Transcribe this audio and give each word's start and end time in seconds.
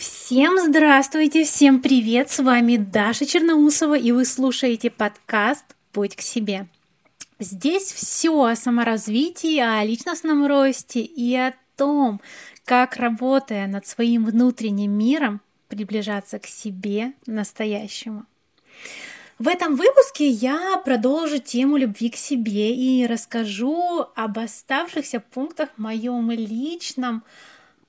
Всем 0.00 0.58
здравствуйте, 0.58 1.44
всем 1.44 1.82
привет, 1.82 2.30
с 2.30 2.38
вами 2.38 2.78
Даша 2.78 3.26
Черноусова, 3.26 3.98
и 3.98 4.12
вы 4.12 4.24
слушаете 4.24 4.88
подкаст 4.88 5.76
«Путь 5.92 6.16
к 6.16 6.22
себе». 6.22 6.68
Здесь 7.38 7.92
все 7.92 8.44
о 8.44 8.56
саморазвитии, 8.56 9.58
о 9.58 9.84
личностном 9.84 10.46
росте 10.46 11.02
и 11.02 11.36
о 11.36 11.52
том, 11.76 12.22
как, 12.64 12.96
работая 12.96 13.66
над 13.66 13.86
своим 13.86 14.24
внутренним 14.24 14.92
миром, 14.92 15.42
приближаться 15.68 16.38
к 16.38 16.46
себе 16.46 17.12
настоящему. 17.26 18.24
В 19.38 19.48
этом 19.48 19.76
выпуске 19.76 20.28
я 20.28 20.80
продолжу 20.82 21.40
тему 21.40 21.76
любви 21.76 22.08
к 22.08 22.16
себе 22.16 22.74
и 22.74 23.06
расскажу 23.06 24.06
об 24.16 24.38
оставшихся 24.38 25.20
пунктах 25.20 25.68
в 25.76 25.78
моем 25.78 26.30
личном 26.30 27.22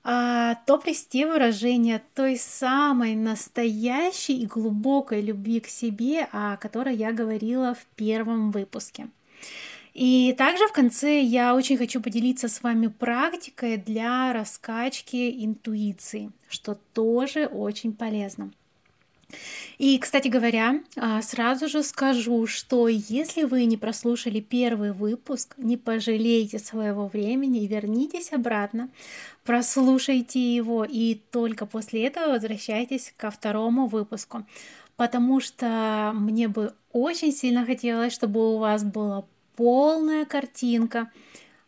а, 0.04 0.56
топ-листе 0.66 1.26
выражение 1.26 2.02
той 2.14 2.36
самой 2.36 3.14
настоящей 3.14 4.42
и 4.42 4.46
глубокой 4.46 5.20
любви 5.20 5.60
к 5.60 5.68
себе, 5.68 6.28
о 6.32 6.56
которой 6.56 6.96
я 6.96 7.12
говорила 7.12 7.74
в 7.74 7.84
первом 7.94 8.50
выпуске. 8.50 9.08
И 9.94 10.34
также 10.38 10.66
в 10.66 10.72
конце 10.72 11.20
я 11.20 11.54
очень 11.54 11.76
хочу 11.76 12.00
поделиться 12.00 12.48
с 12.48 12.62
вами 12.62 12.86
практикой 12.86 13.76
для 13.76 14.32
раскачки 14.32 15.44
интуиции, 15.44 16.30
что 16.48 16.78
тоже 16.94 17.46
очень 17.46 17.92
полезно. 17.92 18.50
И, 19.78 19.98
кстати 19.98 20.28
говоря, 20.28 20.80
а, 20.96 21.22
сразу 21.22 21.68
же 21.68 21.82
скажу, 21.82 22.46
что 22.46 22.88
если 22.88 23.44
вы 23.44 23.64
не 23.64 23.76
прослушали 23.76 24.40
первый 24.40 24.92
выпуск, 24.92 25.54
не 25.56 25.76
пожалейте 25.76 26.58
своего 26.58 27.08
времени, 27.08 27.66
вернитесь 27.66 28.32
обратно, 28.32 28.88
прослушайте 29.44 30.54
его 30.54 30.84
и 30.84 31.20
только 31.30 31.66
после 31.66 32.06
этого 32.06 32.32
возвращайтесь 32.32 33.12
ко 33.16 33.30
второму 33.30 33.86
выпуску, 33.86 34.46
потому 34.96 35.40
что 35.40 36.12
мне 36.14 36.48
бы 36.48 36.74
очень 36.92 37.32
сильно 37.32 37.64
хотелось, 37.64 38.12
чтобы 38.12 38.54
у 38.54 38.58
вас 38.58 38.84
была 38.84 39.24
полная 39.56 40.24
картинка 40.24 41.10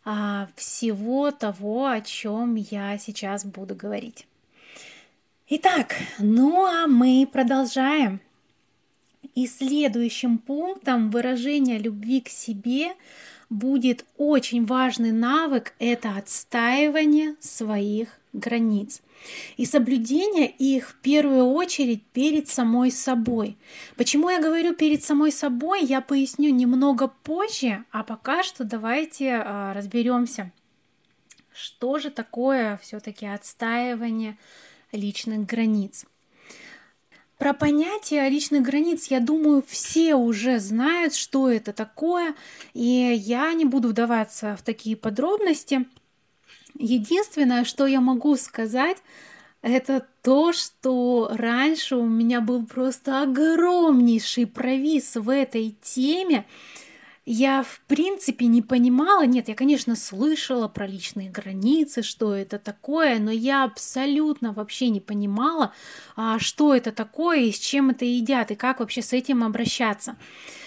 а, 0.04 0.48
всего 0.56 1.30
того, 1.30 1.86
о 1.86 2.00
чем 2.00 2.56
я 2.56 2.98
сейчас 2.98 3.44
буду 3.44 3.74
говорить. 3.74 4.26
Итак, 5.56 5.94
ну 6.18 6.66
а 6.66 6.88
мы 6.88 7.28
продолжаем. 7.32 8.20
И 9.36 9.46
следующим 9.46 10.38
пунктом 10.38 11.12
выражения 11.12 11.78
любви 11.78 12.22
к 12.22 12.28
себе 12.28 12.94
будет 13.50 14.04
очень 14.16 14.66
важный 14.66 15.12
навык– 15.12 15.74
это 15.78 16.16
отстаивание 16.16 17.36
своих 17.38 18.18
границ 18.32 19.00
и 19.56 19.64
соблюдение 19.64 20.50
их 20.50 20.88
в 20.88 20.94
первую 20.96 21.44
очередь 21.44 22.02
перед 22.02 22.48
самой 22.48 22.90
собой. 22.90 23.56
Почему 23.94 24.30
я 24.30 24.42
говорю 24.42 24.74
перед 24.74 25.04
самой 25.04 25.30
собой, 25.30 25.84
я 25.84 26.00
поясню 26.00 26.52
немного 26.52 27.06
позже, 27.06 27.84
а 27.92 28.02
пока 28.02 28.42
что 28.42 28.64
давайте 28.64 29.36
а, 29.36 29.72
разберемся, 29.72 30.50
что 31.52 32.00
же 32.00 32.10
такое 32.10 32.76
все-таки 32.82 33.26
отстаивание 33.26 34.36
личных 34.94 35.46
границ. 35.46 36.06
Про 37.38 37.52
понятие 37.52 38.28
личных 38.30 38.62
границ, 38.62 39.08
я 39.08 39.20
думаю, 39.20 39.62
все 39.66 40.14
уже 40.14 40.60
знают, 40.60 41.14
что 41.14 41.50
это 41.50 41.72
такое, 41.72 42.34
и 42.74 42.80
я 42.80 43.52
не 43.52 43.64
буду 43.64 43.88
вдаваться 43.88 44.56
в 44.56 44.62
такие 44.62 44.96
подробности. 44.96 45.84
Единственное, 46.78 47.64
что 47.64 47.86
я 47.86 48.00
могу 48.00 48.36
сказать, 48.36 48.98
это 49.62 50.06
то, 50.22 50.52
что 50.52 51.28
раньше 51.32 51.96
у 51.96 52.06
меня 52.06 52.40
был 52.40 52.66
просто 52.66 53.22
огромнейший 53.22 54.46
провис 54.46 55.16
в 55.16 55.28
этой 55.28 55.74
теме, 55.82 56.46
я 57.26 57.62
в 57.62 57.80
принципе 57.86 58.46
не 58.46 58.60
понимала, 58.60 59.24
нет, 59.24 59.48
я, 59.48 59.54
конечно, 59.54 59.96
слышала 59.96 60.68
про 60.68 60.86
личные 60.86 61.30
границы, 61.30 62.02
что 62.02 62.34
это 62.34 62.58
такое, 62.58 63.18
но 63.18 63.30
я 63.30 63.64
абсолютно 63.64 64.52
вообще 64.52 64.90
не 64.90 65.00
понимала, 65.00 65.72
а, 66.16 66.38
что 66.38 66.74
это 66.74 66.92
такое 66.92 67.40
и 67.40 67.52
с 67.52 67.58
чем 67.58 67.90
это 67.90 68.04
едят, 68.04 68.50
и 68.50 68.54
как 68.54 68.80
вообще 68.80 69.00
с 69.00 69.14
этим 69.14 69.42
обращаться. 69.42 70.16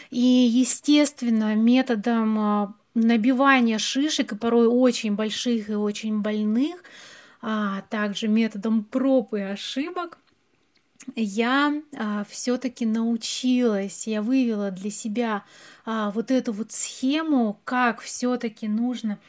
И, 0.09 0.19
естественно, 0.19 1.53
методом 1.53 2.39
а, 2.39 2.73
набивания 2.95 3.77
шишек, 3.77 4.31
и 4.31 4.35
порой 4.35 4.67
очень 4.67 5.13
больших 5.13 5.69
и 5.69 5.75
очень 5.75 6.21
больных, 6.21 6.83
а 7.39 7.81
также 7.91 8.27
методом 8.27 8.83
проб 8.83 9.35
и 9.35 9.41
ошибок– 9.41 10.17
я 11.15 11.81
а, 11.95 12.25
все-таки 12.29 12.85
научилась, 12.85 14.07
я 14.07 14.21
вывела 14.21 14.71
для 14.71 14.91
себя 14.91 15.43
а, 15.85 16.11
вот 16.11 16.31
эту 16.31 16.53
вот 16.53 16.71
схему, 16.71 17.59
как 17.63 18.01
все-таки 18.01 18.67
нужно 18.67 19.19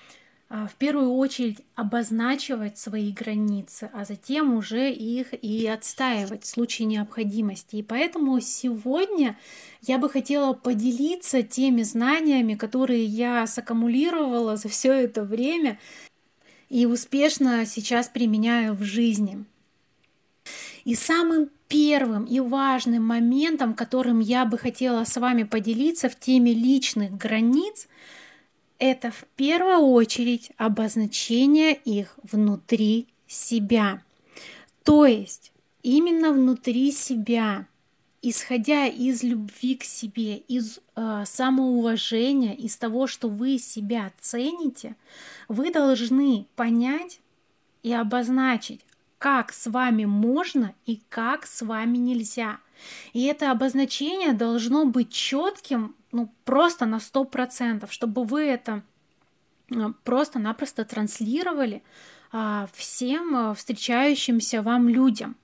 а, 0.50 0.66
в 0.66 0.74
первую 0.76 1.12
очередь 1.12 1.58
обозначивать 1.74 2.78
свои 2.78 3.12
границы, 3.12 3.90
а 3.92 4.04
затем 4.04 4.54
уже 4.54 4.90
их 4.90 5.34
и 5.34 5.66
отстаивать 5.66 6.44
в 6.44 6.48
случае 6.48 6.86
необходимости. 6.86 7.76
И 7.76 7.82
поэтому 7.82 8.40
сегодня 8.40 9.38
я 9.82 9.98
бы 9.98 10.08
хотела 10.08 10.54
поделиться 10.54 11.42
теми 11.42 11.82
знаниями, 11.82 12.54
которые 12.54 13.04
я 13.04 13.46
саккумулировала 13.46 14.56
за 14.56 14.68
все 14.68 14.92
это 14.92 15.22
время 15.22 15.78
и 16.70 16.86
успешно 16.86 17.66
сейчас 17.66 18.08
применяю 18.08 18.74
в 18.74 18.82
жизни. 18.82 19.44
И 20.84 20.94
самым 20.94 21.50
первым 21.68 22.24
и 22.24 22.40
важным 22.40 23.06
моментом, 23.06 23.74
которым 23.74 24.20
я 24.20 24.44
бы 24.44 24.58
хотела 24.58 25.04
с 25.04 25.16
вами 25.16 25.44
поделиться 25.44 26.08
в 26.08 26.18
теме 26.18 26.52
личных 26.52 27.16
границ, 27.16 27.88
это 28.78 29.10
в 29.10 29.24
первую 29.36 29.80
очередь 29.80 30.50
обозначение 30.56 31.74
их 31.74 32.18
внутри 32.22 33.08
себя. 33.26 34.02
То 34.84 35.04
есть 35.04 35.52
именно 35.82 36.32
внутри 36.32 36.92
себя, 36.92 37.66
исходя 38.22 38.86
из 38.86 39.22
любви 39.22 39.76
к 39.76 39.84
себе, 39.84 40.36
из 40.36 40.80
э, 40.96 41.24
самоуважения, 41.26 42.54
из 42.54 42.76
того, 42.76 43.06
что 43.06 43.28
вы 43.28 43.58
себя 43.58 44.12
цените, 44.20 44.96
вы 45.48 45.72
должны 45.72 46.46
понять 46.56 47.20
и 47.82 47.92
обозначить, 47.92 48.80
как 49.18 49.52
с 49.52 49.66
вами 49.66 50.04
можно 50.04 50.74
и 50.86 51.02
как 51.08 51.46
с 51.46 51.62
вами 51.62 51.98
нельзя. 51.98 52.58
И 53.12 53.24
это 53.24 53.50
обозначение 53.50 54.32
должно 54.32 54.84
быть 54.84 55.12
четким, 55.12 55.96
ну, 56.12 56.32
просто 56.44 56.86
на 56.86 56.96
100%, 56.96 57.90
чтобы 57.90 58.24
вы 58.24 58.42
это 58.42 58.82
а, 59.74 59.92
просто-напросто 60.04 60.84
транслировали 60.84 61.82
а, 62.30 62.68
всем 62.72 63.34
а, 63.36 63.54
встречающимся 63.54 64.62
вам 64.62 64.88
людям. 64.88 65.36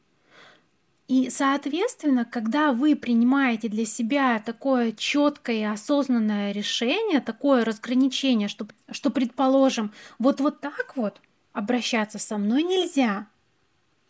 И, 1.06 1.28
соответственно, 1.28 2.24
когда 2.24 2.72
вы 2.72 2.96
принимаете 2.96 3.68
для 3.68 3.84
себя 3.84 4.42
такое 4.44 4.92
четкое 4.92 5.56
и 5.56 5.64
осознанное 5.64 6.52
решение, 6.52 7.20
такое 7.20 7.64
разграничение, 7.64 8.48
что, 8.48 8.66
что 8.90 9.10
предположим, 9.10 9.92
вот 10.18 10.40
вот 10.40 10.60
так 10.60 10.96
вот 10.96 11.20
обращаться 11.52 12.18
со 12.18 12.38
мной 12.38 12.62
нельзя, 12.62 13.26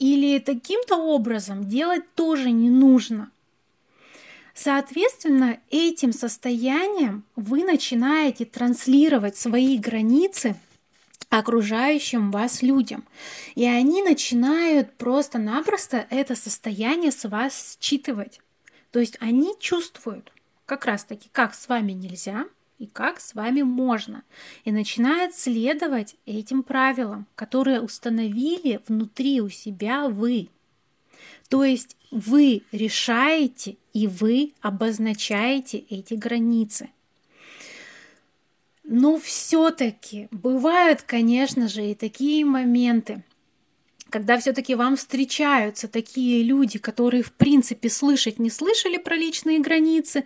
или 0.04 0.38
таким-то 0.38 0.96
образом 0.96 1.66
делать 1.66 2.04
тоже 2.14 2.50
не 2.50 2.68
нужно. 2.68 3.30
Соответственно, 4.52 5.58
этим 5.70 6.12
состоянием 6.12 7.24
вы 7.36 7.64
начинаете 7.64 8.44
транслировать 8.44 9.38
свои 9.38 9.78
границы 9.78 10.56
окружающим 11.30 12.30
вас 12.30 12.60
людям. 12.60 13.04
И 13.54 13.64
они 13.64 14.02
начинают 14.02 14.92
просто-напросто 14.98 16.06
это 16.10 16.36
состояние 16.36 17.10
с 17.10 17.26
вас 17.26 17.78
считывать. 17.80 18.40
То 18.90 19.00
есть 19.00 19.16
они 19.20 19.54
чувствуют 19.58 20.32
как 20.66 20.84
раз-таки, 20.84 21.30
как 21.32 21.54
с 21.54 21.66
вами 21.66 21.92
нельзя, 21.92 22.44
и 22.78 22.86
как 22.86 23.20
с 23.20 23.34
вами 23.34 23.62
можно. 23.62 24.24
И 24.64 24.72
начинает 24.72 25.34
следовать 25.34 26.16
этим 26.26 26.62
правилам, 26.62 27.26
которые 27.34 27.80
установили 27.80 28.80
внутри 28.86 29.40
у 29.40 29.48
себя 29.48 30.08
вы. 30.08 30.48
То 31.48 31.64
есть 31.64 31.96
вы 32.10 32.62
решаете 32.72 33.76
и 33.92 34.06
вы 34.06 34.52
обозначаете 34.60 35.78
эти 35.78 36.14
границы. 36.14 36.90
Но 38.82 39.18
все-таки 39.18 40.28
бывают, 40.30 41.02
конечно 41.02 41.68
же, 41.68 41.90
и 41.90 41.94
такие 41.94 42.44
моменты, 42.44 43.24
когда 44.14 44.38
все-таки 44.38 44.76
вам 44.76 44.94
встречаются 44.94 45.88
такие 45.88 46.44
люди, 46.44 46.78
которые 46.78 47.24
в 47.24 47.32
принципе 47.32 47.90
слышать 47.90 48.38
не 48.38 48.48
слышали 48.48 48.96
про 48.96 49.16
личные 49.16 49.58
границы, 49.58 50.24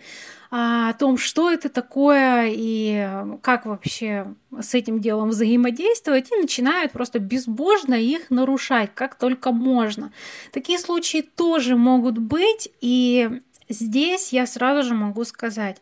а, 0.50 0.90
о 0.90 0.92
том, 0.92 1.16
что 1.16 1.50
это 1.50 1.70
такое 1.70 2.50
и 2.54 3.08
как 3.40 3.64
вообще 3.64 4.26
с 4.60 4.74
этим 4.74 5.00
делом 5.00 5.30
взаимодействовать, 5.30 6.30
и 6.30 6.36
начинают 6.36 6.92
просто 6.92 7.18
безбожно 7.18 7.94
их 7.94 8.28
нарушать, 8.28 8.90
как 8.94 9.14
только 9.14 9.52
можно. 9.52 10.12
Такие 10.52 10.78
случаи 10.78 11.22
тоже 11.22 11.74
могут 11.74 12.18
быть, 12.18 12.68
и 12.82 13.40
здесь 13.70 14.34
я 14.34 14.46
сразу 14.46 14.86
же 14.86 14.94
могу 14.94 15.24
сказать, 15.24 15.80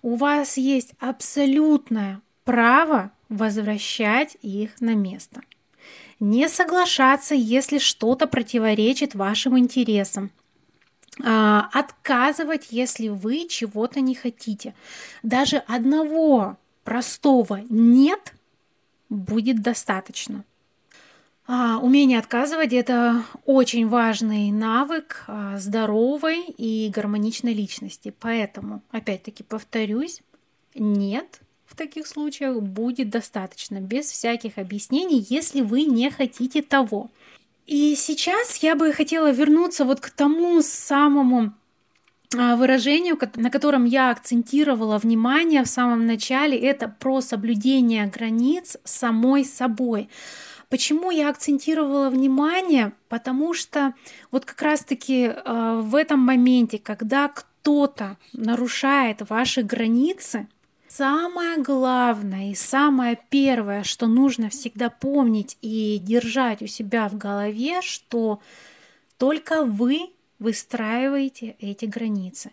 у 0.00 0.14
вас 0.14 0.56
есть 0.56 0.92
абсолютное 1.00 2.22
право 2.44 3.12
возвращать 3.28 4.38
их 4.40 4.80
на 4.80 4.94
место. 4.94 5.42
Не 6.24 6.48
соглашаться, 6.48 7.34
если 7.34 7.78
что-то 7.78 8.28
противоречит 8.28 9.16
вашим 9.16 9.58
интересам. 9.58 10.30
А, 11.20 11.68
отказывать, 11.72 12.68
если 12.70 13.08
вы 13.08 13.48
чего-то 13.48 14.00
не 14.00 14.14
хотите. 14.14 14.76
Даже 15.24 15.56
одного 15.56 16.58
простого 16.84 17.62
«нет» 17.68 18.34
будет 19.08 19.62
достаточно. 19.62 20.44
А, 21.48 21.78
умение 21.78 22.20
отказывать– 22.20 22.72
это 22.72 23.24
очень 23.44 23.88
важный 23.88 24.52
навык 24.52 25.24
а, 25.26 25.58
здоровой 25.58 26.44
и 26.56 26.88
гармоничной 26.94 27.52
личности. 27.52 28.14
Поэтому, 28.20 28.80
опять-таки, 28.92 29.42
повторюсь, 29.42 30.22
нет 30.76 31.40
в 31.72 31.74
таких 31.74 32.06
случаях 32.06 32.60
будет 32.60 33.08
достаточно, 33.08 33.80
без 33.80 34.04
всяких 34.10 34.58
объяснений, 34.58 35.24
если 35.26 35.62
вы 35.62 35.84
не 35.84 36.10
хотите 36.10 36.60
того. 36.60 37.10
И 37.66 37.94
сейчас 37.96 38.58
я 38.58 38.74
бы 38.74 38.92
хотела 38.92 39.30
вернуться 39.30 39.86
вот 39.86 40.00
к 40.00 40.10
тому 40.10 40.60
самому 40.60 41.54
а, 42.36 42.56
выражению, 42.56 43.18
на 43.36 43.50
котором 43.50 43.86
я 43.86 44.10
акцентировала 44.10 44.98
внимание 44.98 45.62
в 45.62 45.68
самом 45.68 46.06
начале, 46.06 46.58
это 46.58 46.88
про 46.88 47.22
соблюдение 47.22 48.06
границ 48.06 48.76
самой 48.84 49.42
собой. 49.44 50.10
Почему 50.68 51.10
я 51.10 51.30
акцентировала 51.30 52.10
внимание? 52.10 52.92
Потому 53.08 53.54
что 53.54 53.94
вот 54.30 54.44
как 54.44 54.60
раз-таки 54.60 55.24
э, 55.24 55.80
в 55.82 55.94
этом 55.94 56.20
моменте, 56.20 56.78
когда 56.78 57.28
кто-то 57.28 58.16
нарушает 58.32 59.28
ваши 59.28 59.62
границы, 59.62 60.48
Самое 60.94 61.56
главное 61.56 62.50
и 62.50 62.54
самое 62.54 63.18
первое, 63.30 63.82
что 63.82 64.06
нужно 64.06 64.50
всегда 64.50 64.90
помнить 64.90 65.56
и 65.62 65.98
держать 65.98 66.60
у 66.60 66.66
себя 66.66 67.08
в 67.08 67.16
голове, 67.16 67.80
что 67.80 68.40
только 69.16 69.64
вы 69.64 70.10
выстраиваете 70.38 71.56
эти 71.60 71.86
границы. 71.86 72.52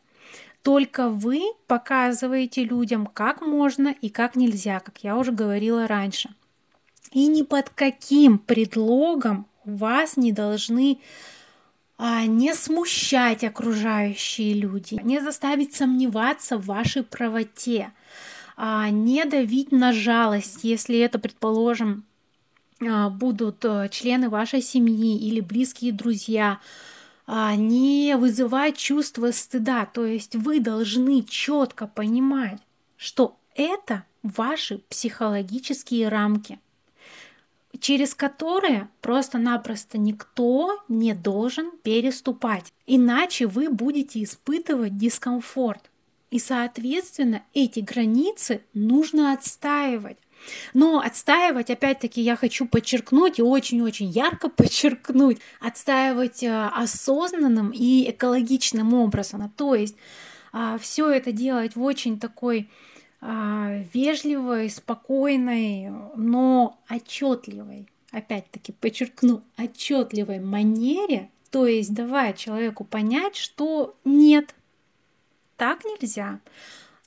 Только 0.64 1.10
вы 1.10 1.42
показываете 1.68 2.64
людям, 2.64 3.08
как 3.08 3.42
можно 3.42 3.94
и 4.00 4.08
как 4.08 4.38
нельзя, 4.38 4.80
как 4.80 5.00
я 5.04 5.18
уже 5.18 5.34
говорила 5.34 5.86
раньше. 5.86 6.30
И 7.12 7.28
ни 7.28 7.42
под 7.42 7.70
каким 7.72 8.40
предлогом 8.40 9.48
вас 9.66 10.16
не 10.16 10.32
должны 10.32 11.02
не 12.00 12.56
смущать 12.56 13.44
окружающие 13.44 14.54
люди, 14.54 15.00
не 15.04 15.20
заставить 15.20 15.76
сомневаться 15.76 16.58
в 16.58 16.66
вашей 16.66 17.04
правоте, 17.04 17.92
а, 18.56 18.90
не 18.90 19.26
давить 19.26 19.74
на 19.74 19.92
жалость, 19.92 20.60
если 20.64 20.98
это, 20.98 21.20
предположим, 21.20 22.06
а, 22.82 23.10
будут 23.10 23.66
э, 23.66 23.90
члены 23.92 24.30
вашей 24.30 24.62
семьи 24.62 25.18
или 25.18 25.42
близкие 25.42 25.92
друзья, 25.92 26.60
не 27.28 28.16
вызывать 28.18 28.76
чувство 28.76 29.30
стыда. 29.30 29.86
То 29.86 30.04
есть 30.04 30.36
вы 30.36 30.60
должны 30.60 31.22
четко 31.22 31.86
понимать, 31.86 32.60
что 32.98 33.38
это 33.54 34.04
ваши 34.24 34.80
психологические 34.90 36.08
рамки– 36.08 36.58
через 37.80 38.14
которые 38.14 38.90
просто-напросто 39.02 39.98
никто 39.98 40.84
не 40.88 41.14
должен 41.14 41.72
переступать. 41.84 42.74
Иначе 42.86 43.48
вы 43.48 43.70
будете 43.70 44.24
испытывать 44.24 44.98
дискомфорт. 44.98 45.90
И, 46.32 46.40
соответственно, 46.40 47.44
эти 47.54 47.80
границы 47.80 48.62
нужно 48.74 49.34
отстаивать. 49.34 50.18
Но 50.74 51.00
отстаивать, 51.00 51.70
опять-таки, 51.70 52.22
я 52.22 52.36
хочу 52.36 52.66
подчеркнуть 52.66 53.40
и 53.40 53.44
очень-очень 53.44 54.10
ярко 54.10 54.50
подчеркнуть, 54.50 55.40
отстаивать 55.60 56.44
э, 56.44 56.70
осознанным 56.74 57.72
и 57.72 58.10
экологичным 58.10 58.94
образом. 58.94 59.50
То 59.58 59.76
есть 59.76 59.96
а, 60.52 60.78
все 60.78 61.10
это 61.10 61.32
делать 61.32 61.76
в 61.76 61.82
очень 61.82 62.20
такой 62.20 62.70
вежливой, 63.22 64.70
спокойной, 64.70 65.92
но 66.16 66.80
отчетливой, 66.90 67.88
опять-таки 68.12 68.72
подчеркну, 68.72 69.42
отчетливой 69.58 70.40
манере, 70.40 71.30
то 71.52 71.66
есть 71.66 71.94
давая 71.94 72.34
человеку 72.34 72.86
понять, 72.86 73.36
что 73.36 73.96
нет, 74.06 74.56
так 75.58 75.84
нельзя, 75.84 76.40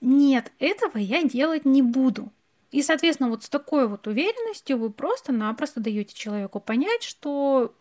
нет, 0.01 0.53
этого 0.59 0.99
я 0.99 1.23
делать 1.23 1.65
не 1.65 1.81
буду. 1.81 2.31
И, 2.73 2.83
соответственно, 2.83 3.29
вот 3.29 3.45
с 3.45 3.49
такой 3.49 3.87
вот 3.87 4.07
уверенностью 4.07 4.79
вы 4.79 4.91
просто-напросто 4.91 5.81
даете 5.81 6.15
человеку 6.15 6.59
понять, 6.59 7.03
что 7.03 7.75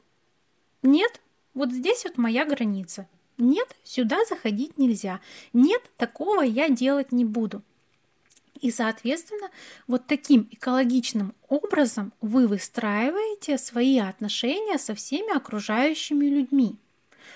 нет, 0.84 1.22
вот 1.54 1.72
здесь 1.72 2.04
вот 2.04 2.18
моя 2.18 2.46
граница. 2.46 3.08
Нет, 3.38 3.76
сюда 3.84 4.20
заходить 4.30 4.78
нельзя. 4.78 5.20
Нет, 5.54 5.82
такого 5.98 6.42
я 6.42 6.70
делать 6.70 7.12
не 7.12 7.26
буду. 7.26 7.64
И, 8.62 8.72
соответственно, 8.72 9.50
вот 9.88 10.08
таким 10.08 10.48
экологичным 10.52 11.34
образом 11.50 12.14
вы 12.22 12.48
выстраиваете 12.48 13.58
свои 13.58 13.98
отношения 14.00 14.78
со 14.78 14.96
всеми 14.96 15.36
окружающими 15.36 16.26
людьми 16.26 16.78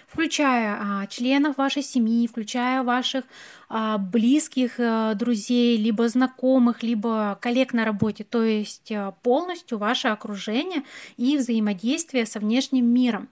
включая 0.08 0.78
а, 0.80 1.08
членов 1.08 1.58
вашей 1.58 1.82
семьи, 1.82 2.28
включая 2.28 2.84
ваших 2.84 3.26
а, 3.70 3.98
близких 3.98 4.76
а, 4.78 5.14
друзей, 5.14 5.78
либо 5.78 6.08
знакомых, 6.08 6.84
либо 6.84 7.38
коллег 7.42 7.74
на 7.74 7.86
работе, 7.86 8.24
то 8.24 8.44
есть 8.44 8.92
а, 8.92 9.12
полностью 9.24 9.78
ваше 9.78 10.10
окружение 10.10 10.84
и 11.18 11.38
взаимодействие 11.38 12.26
со 12.26 12.40
внешним 12.40 12.86
миром. 12.86 13.30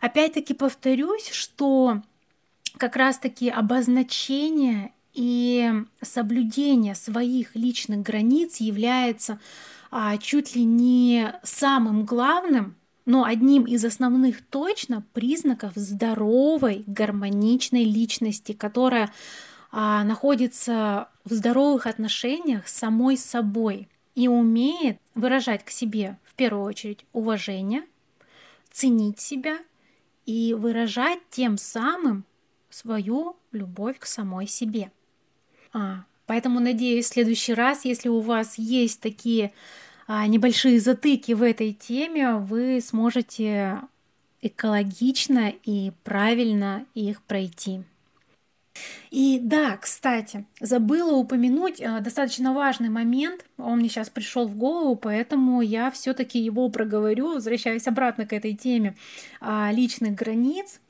Опять-таки 0.00 0.54
повторюсь, 0.54 1.30
что 1.30 2.02
как 2.76 2.96
раз-таки 2.96 3.48
обозначение 3.48 4.92
и 5.14 5.72
соблюдение 6.02 6.94
своих 6.94 7.54
личных 7.54 8.02
границ 8.02 8.56
является 8.58 9.40
а, 9.90 10.18
чуть 10.18 10.56
ли 10.56 10.64
не 10.64 11.32
самым 11.44 12.04
главным, 12.04 12.74
но 13.06 13.24
одним 13.24 13.64
из 13.64 13.84
основных 13.84 14.44
точно 14.44 15.04
признаков 15.12 15.72
здоровой, 15.76 16.82
гармоничной 16.86 17.84
личности, 17.84 18.52
которая 18.52 19.12
а, 19.70 20.02
находится 20.04 21.08
в 21.24 21.32
здоровых 21.32 21.86
отношениях 21.86 22.66
с 22.66 22.74
самой 22.74 23.16
собой 23.16 23.88
и 24.14 24.26
умеет 24.26 24.98
выражать 25.14 25.64
к 25.64 25.70
себе 25.70 26.18
в 26.24 26.34
первую 26.34 26.64
очередь 26.64 27.04
уважение, 27.12 27.84
ценить 28.72 29.20
себя 29.20 29.58
и 30.26 30.54
выражать 30.54 31.20
тем 31.30 31.56
самым 31.56 32.24
свою 32.68 33.36
любовь 33.52 33.98
к 34.00 34.06
самой 34.06 34.48
себе. 34.48 34.90
А, 35.74 36.04
поэтому 36.26 36.60
надеюсь, 36.60 37.06
в 37.06 37.12
следующий 37.12 37.52
раз, 37.52 37.84
если 37.84 38.08
у 38.08 38.20
вас 38.20 38.56
есть 38.56 39.00
такие 39.00 39.52
а, 40.06 40.26
небольшие 40.26 40.80
затыки 40.80 41.32
в 41.32 41.42
этой 41.42 41.72
теме, 41.72 42.36
вы 42.36 42.80
сможете 42.80 43.80
экологично 44.40 45.52
и 45.64 45.92
правильно 46.04 46.86
их 46.94 47.22
пройти. 47.22 47.82
И 49.10 49.38
да, 49.40 49.76
кстати, 49.76 50.44
забыла 50.60 51.14
упомянуть 51.14 51.80
э, 51.80 52.00
достаточно 52.00 52.52
важный 52.52 52.88
момент. 52.88 53.44
Он 53.56 53.78
мне 53.78 53.88
сейчас 53.88 54.10
пришел 54.10 54.48
в 54.48 54.56
голову, 54.56 54.96
поэтому 54.96 55.60
я 55.62 55.90
все-таки 55.92 56.40
его 56.40 56.68
проговорю, 56.68 57.34
возвращаясь 57.34 57.86
обратно 57.86 58.26
к 58.26 58.32
этой 58.32 58.54
теме 58.54 58.96
э, 59.40 59.70
личных 59.72 60.14
границ 60.14 60.80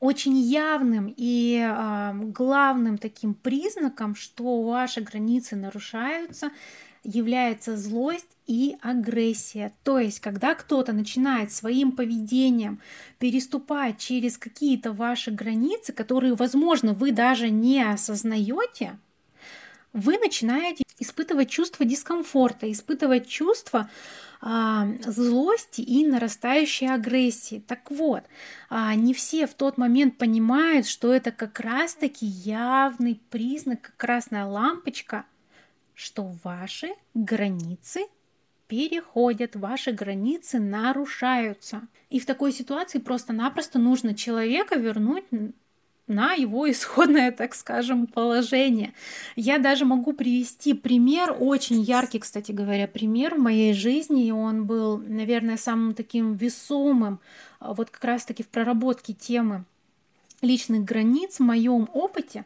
очень 0.00 0.36
явным 0.38 1.12
и 1.16 1.58
э, 1.58 2.12
главным 2.14 2.98
таким 2.98 3.34
признаком, 3.34 4.14
что 4.14 4.62
ваши 4.62 5.00
границы 5.00 5.56
нарушаются, 5.56 6.50
является 7.04 7.76
злость 7.76 8.36
и 8.46 8.76
агрессия. 8.80 9.72
То 9.82 9.98
есть, 9.98 10.20
когда 10.20 10.54
кто-то 10.54 10.92
начинает 10.92 11.52
своим 11.52 11.92
поведением 11.92 12.80
переступать 13.18 13.98
через 13.98 14.38
какие-то 14.38 14.92
ваши 14.92 15.30
границы, 15.30 15.92
которые, 15.92 16.34
возможно, 16.34 16.92
вы 16.92 17.12
даже 17.12 17.50
не 17.50 17.82
осознаете, 17.82 18.98
вы 19.92 20.18
начинаете 20.18 20.84
испытывать 20.98 21.50
чувство 21.50 21.84
дискомфорта, 21.84 22.70
испытывать 22.70 23.28
чувство 23.28 23.90
а, 24.44 24.88
злости 25.06 25.82
и 25.82 26.04
нарастающей 26.04 26.92
агрессии. 26.92 27.62
Так 27.64 27.92
вот, 27.92 28.24
а, 28.68 28.92
не 28.96 29.14
все 29.14 29.46
в 29.46 29.54
тот 29.54 29.78
момент 29.78 30.18
понимают, 30.18 30.88
что 30.88 31.14
это 31.14 31.30
как 31.30 31.60
раз-таки 31.60 32.26
явный 32.26 33.22
признак, 33.30 33.92
красная 33.96 34.44
лампочка, 34.44 35.26
что 35.94 36.34
ваши 36.42 36.88
границы 37.14 38.06
переходят, 38.66 39.54
ваши 39.54 39.92
границы 39.92 40.58
нарушаются. 40.58 41.82
И 42.10 42.18
в 42.18 42.26
такой 42.26 42.50
ситуации 42.50 42.98
просто-напросто 42.98 43.78
нужно 43.78 44.12
человека 44.12 44.74
вернуть 44.74 45.24
на 46.12 46.34
его 46.34 46.70
исходное, 46.70 47.32
так 47.32 47.54
скажем, 47.54 48.06
положение. 48.06 48.92
Я 49.36 49.58
даже 49.58 49.84
могу 49.84 50.12
привести 50.12 50.74
пример, 50.74 51.36
очень 51.38 51.80
яркий, 51.80 52.18
кстати 52.18 52.52
говоря, 52.52 52.86
пример 52.86 53.34
в 53.34 53.38
моей 53.38 53.72
жизни, 53.72 54.26
и 54.26 54.32
он 54.32 54.64
был, 54.66 54.98
наверное, 54.98 55.56
самым 55.56 55.94
таким 55.94 56.34
весомым, 56.34 57.20
а, 57.58 57.74
вот 57.74 57.90
как 57.90 58.04
раз-таки 58.04 58.42
в 58.42 58.48
проработке 58.48 59.12
темы 59.12 59.64
личных 60.42 60.84
границ 60.84 61.36
в 61.36 61.42
моем 61.42 61.88
опыте. 61.92 62.44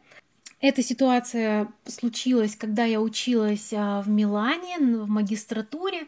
Эта 0.61 0.83
ситуация 0.83 1.69
случилась, 1.87 2.57
когда 2.57 2.85
я 2.85 3.01
училась 3.01 3.73
а, 3.75 4.03
в 4.03 4.09
Милане 4.09 4.79
в 4.79 5.09
магистратуре, 5.09 6.07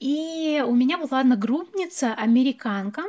и 0.00 0.64
у 0.66 0.74
меня 0.74 0.98
была 0.98 1.20
одногруппница, 1.20 2.14
американка, 2.14 3.02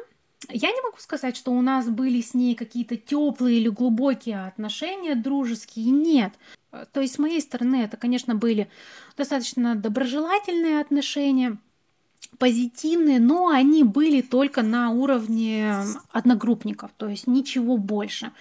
я 0.54 0.72
не 0.72 0.82
могу 0.82 0.98
сказать, 0.98 1.36
что 1.36 1.52
у 1.52 1.62
нас 1.62 1.90
были 1.90 2.22
с 2.22 2.34
ней 2.34 2.56
какие-то 2.56 2.98
теплые 2.98 3.60
или 3.60 3.70
глубокие 3.70 4.46
отношения, 4.46 5.16
дружеские. 5.16 5.92
Нет. 5.92 6.34
То 6.94 7.02
есть 7.02 7.16
с 7.16 7.20
моей 7.20 7.42
стороны 7.42 7.84
это, 7.84 7.98
конечно, 7.98 8.36
были 8.36 8.70
достаточно 9.18 9.76
доброжелательные 9.76 10.80
отношения 10.80 11.58
позитивные, 12.42 13.20
но 13.20 13.50
они 13.50 13.84
были 13.84 14.22
только 14.22 14.64
на 14.64 14.90
уровне 14.90 15.76
одногруппников, 16.12 16.90
то 16.98 17.08
есть 17.08 17.28
ничего 17.28 17.78
больше. 17.78 18.32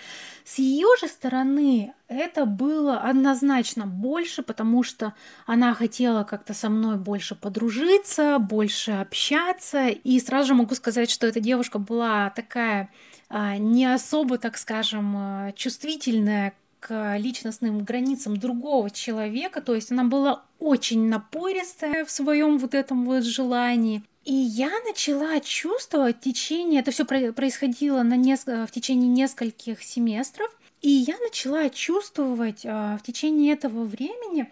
С 0.42 0.58
ее 0.58 0.86
же 0.98 1.06
стороны 1.06 1.92
это 2.08 2.46
было 2.46 2.96
однозначно 3.00 3.86
больше, 3.86 4.42
потому 4.42 4.82
что 4.84 5.12
она 5.44 5.74
хотела 5.74 6.24
как-то 6.24 6.54
со 6.54 6.70
мной 6.70 6.96
больше 6.96 7.34
подружиться, 7.34 8.38
больше 8.38 8.92
общаться. 8.92 9.88
И 9.88 10.18
сразу 10.18 10.48
же 10.48 10.54
могу 10.54 10.74
сказать, 10.74 11.10
что 11.10 11.26
эта 11.26 11.40
девушка 11.40 11.78
была 11.78 12.30
такая 12.30 12.88
а, 13.28 13.58
не 13.58 13.84
особо, 13.84 14.38
так 14.38 14.56
скажем, 14.56 15.14
а, 15.14 15.52
чувствительная 15.52 16.54
к 16.80 17.16
личностным 17.18 17.84
границам 17.84 18.36
другого 18.36 18.90
человека, 18.90 19.60
то 19.60 19.74
есть 19.74 19.92
она 19.92 20.04
была 20.04 20.44
очень 20.58 21.08
напористая 21.08 22.04
в 22.04 22.10
своем 22.10 22.58
вот 22.58 22.74
этом 22.74 23.04
вот 23.04 23.22
желании. 23.22 24.02
И 24.24 24.34
я 24.34 24.70
начала 24.86 25.40
чувствовать 25.40 26.20
течение, 26.20 26.80
это 26.80 26.90
все 26.90 27.04
происходило 27.04 28.02
на 28.02 28.16
неск... 28.16 28.46
в 28.46 28.68
течение 28.70 29.08
нескольких 29.08 29.82
семестров, 29.82 30.50
и 30.82 30.90
я 30.90 31.16
начала 31.18 31.68
чувствовать 31.68 32.62
а, 32.64 32.96
в 32.98 33.02
течение 33.02 33.52
этого 33.52 33.84
времени, 33.84 34.50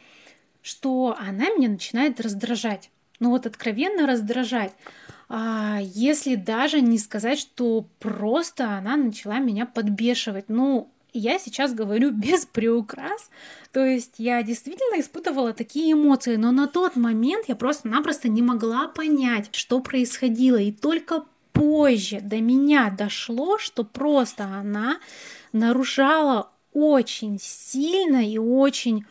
что 0.63 1.17
она 1.19 1.51
меня 1.51 1.69
начинает 1.69 2.21
раздражать. 2.21 2.91
Ну 3.21 3.31
вот 3.31 3.47
откровенно 3.47 4.07
раздражать. 4.07 4.73
А, 5.29 5.79
если 5.83 6.35
даже 6.35 6.81
не 6.81 6.99
сказать, 6.99 7.39
что 7.39 7.87
просто 7.99 8.77
она 8.77 8.97
начала 8.97 9.39
меня 9.39 9.67
подбешивать. 9.67 10.47
Ну, 10.49 10.91
я 11.13 11.39
сейчас 11.39 11.75
говорю 11.75 12.11
без 12.13 12.47
приукрас, 12.47 13.31
то 13.73 13.85
есть 13.85 14.15
я 14.19 14.43
действительно 14.43 15.01
испытывала 15.01 15.53
такие 15.53 15.93
эмоции, 15.93 16.37
но 16.37 16.53
на 16.53 16.67
тот 16.67 16.97
момент 16.97 17.47
я 17.49 17.57
просто-напросто 17.57 18.29
не 18.29 18.43
могла 18.43 18.89
понять, 18.89 19.49
что 19.53 19.81
происходило, 19.81 20.57
и 20.57 20.73
только 20.73 21.25
позже 21.53 22.21
до 22.21 22.37
меня 22.37 22.95
дошло, 22.97 23.59
что 23.59 23.85
просто 23.85 24.45
она 24.45 24.99
нарушала 25.53 26.51
очень 26.73 27.39
сильно 27.41 28.25
и 28.25 28.39
очень 28.39 29.05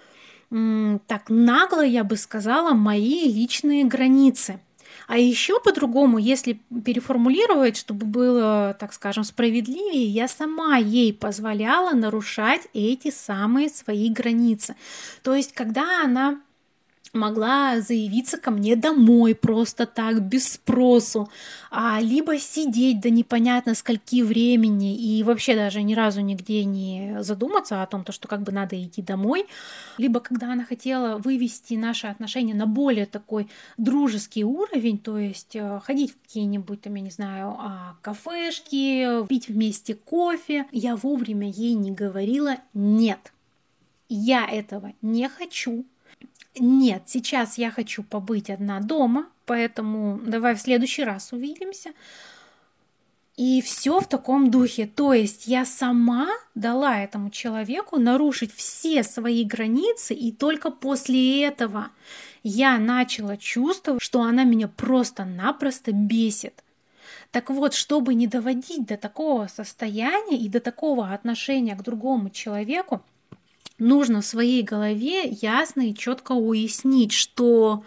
так 0.50 1.30
нагло, 1.30 1.84
я 1.84 2.06
бы 2.06 2.16
сказала, 2.16 2.74
мои 2.74 3.30
личные 3.30 3.84
границы. 3.84 4.62
А 5.08 5.18
еще 5.18 5.60
по-другому, 5.62 6.18
если 6.18 6.60
переформулировать, 6.86 7.78
чтобы 7.78 8.06
было, 8.06 8.76
так 8.78 8.92
скажем, 8.92 9.24
справедливее, 9.24 10.06
я 10.06 10.28
сама 10.28 10.78
ей 10.78 11.14
позволяла 11.14 11.94
нарушать 11.94 12.68
эти 12.74 13.10
самые 13.10 13.70
свои 13.70 14.10
границы. 14.10 14.76
То 15.24 15.34
есть, 15.34 15.54
когда 15.54 16.04
она 16.04 16.42
могла 17.18 17.82
заявиться 17.82 18.38
ко 18.38 18.52
мне 18.52 18.76
домой 18.76 19.36
просто 19.36 19.86
так, 19.86 20.22
без 20.22 20.54
спросу, 20.54 21.30
а, 21.70 22.00
либо 22.02 22.38
сидеть 22.38 23.02
до 23.02 23.10
непонятно 23.10 23.76
скольки 23.76 24.22
времени 24.22 24.96
и 24.96 25.24
вообще 25.24 25.56
даже 25.56 25.82
ни 25.82 25.94
разу 25.94 26.22
нигде 26.22 26.64
не 26.64 27.18
задуматься 27.20 27.82
о 27.82 27.88
том, 27.88 28.04
то, 28.04 28.12
что 28.12 28.28
как 28.28 28.44
бы 28.44 28.52
надо 28.52 28.82
идти 28.82 29.02
домой, 29.02 29.48
либо 29.98 30.20
когда 30.20 30.54
она 30.54 30.64
хотела 30.64 31.18
вывести 31.18 31.74
наши 31.74 32.08
отношения 32.08 32.54
на 32.54 32.66
более 32.68 33.06
такой 33.06 33.50
дружеский 33.78 34.44
уровень, 34.44 34.98
то 34.98 35.18
есть 35.18 35.56
э, 35.56 35.80
ходить 35.84 36.12
в 36.12 36.22
какие-нибудь 36.22 36.82
там, 36.82 36.96
я 36.96 37.02
не 37.02 37.12
знаю, 37.12 37.56
а, 37.60 37.96
кафешки, 38.02 39.26
пить 39.28 39.50
вместе 39.50 39.96
кофе, 39.96 40.66
я 40.72 40.96
вовремя 40.96 41.50
ей 41.50 41.74
не 41.74 41.92
говорила 41.92 42.58
«нет». 42.74 43.34
Я 44.10 44.48
этого 44.50 44.94
не 45.02 45.28
хочу, 45.28 45.86
нет, 46.60 47.04
сейчас 47.06 47.58
я 47.58 47.72
хочу 47.72 48.04
побыть 48.04 48.50
одна 48.50 48.80
дома, 48.80 49.28
поэтому 49.46 50.20
давай 50.24 50.56
в 50.56 50.60
следующий 50.60 51.04
раз 51.04 51.32
увидимся. 51.34 51.92
И 53.38 53.62
все 53.62 54.00
в 54.00 54.08
таком 54.08 54.50
духе. 54.50 54.88
То 54.88 55.14
есть 55.14 55.46
я 55.46 55.64
сама 55.64 56.28
дала 56.56 57.00
этому 57.00 57.30
человеку 57.30 58.00
нарушить 58.00 58.54
все 58.54 59.04
свои 59.04 59.44
границы, 59.44 60.16
и 60.16 60.32
только 60.32 60.72
после 60.72 61.44
этого 61.44 61.90
я 62.42 62.80
начала 62.80 63.38
чувствовать, 63.38 64.02
что 64.02 64.22
она 64.22 64.44
меня 64.44 64.68
просто-напросто 64.68 65.92
бесит. 65.92 66.64
Так 67.32 67.50
вот, 67.50 67.74
чтобы 67.74 68.16
не 68.16 68.26
доводить 68.26 68.88
до 68.88 68.98
такого 68.98 69.48
состояния 69.48 70.38
и 70.38 70.50
до 70.50 70.60
такого 70.60 71.14
отношения 71.14 71.76
к 71.76 71.84
другому 71.84 72.30
человеку, 72.30 73.04
нужно 73.80 74.22
в 74.22 74.26
своей 74.26 74.64
голове 74.64 75.24
ясно 75.30 75.90
и 75.90 75.96
четко 75.96 76.34
уяснить, 76.34 77.12
что 77.12 77.84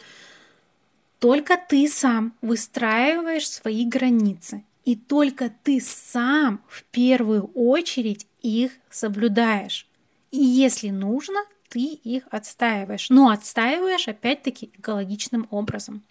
только 1.18 1.56
ты 1.56 1.88
сам 1.88 2.34
выстраиваешь 2.40 3.48
свои 3.48 3.84
границы, 3.84 4.64
и 4.84 4.96
только 4.96 5.52
ты 5.62 5.80
сам 5.80 6.62
в 6.68 6.84
первую 6.84 7.50
очередь 7.54 8.26
их 8.42 8.72
соблюдаешь. 8.90 9.86
И 10.30 10.42
если 10.42 10.90
нужно, 10.90 11.40
ты 11.68 11.80
их 11.80 12.24
отстаиваешь. 12.30 13.10
Но 13.10 13.30
отстаиваешь 13.30 14.08
опять-таки 14.08 14.70
экологичным 14.78 15.46
образом. 15.50 16.02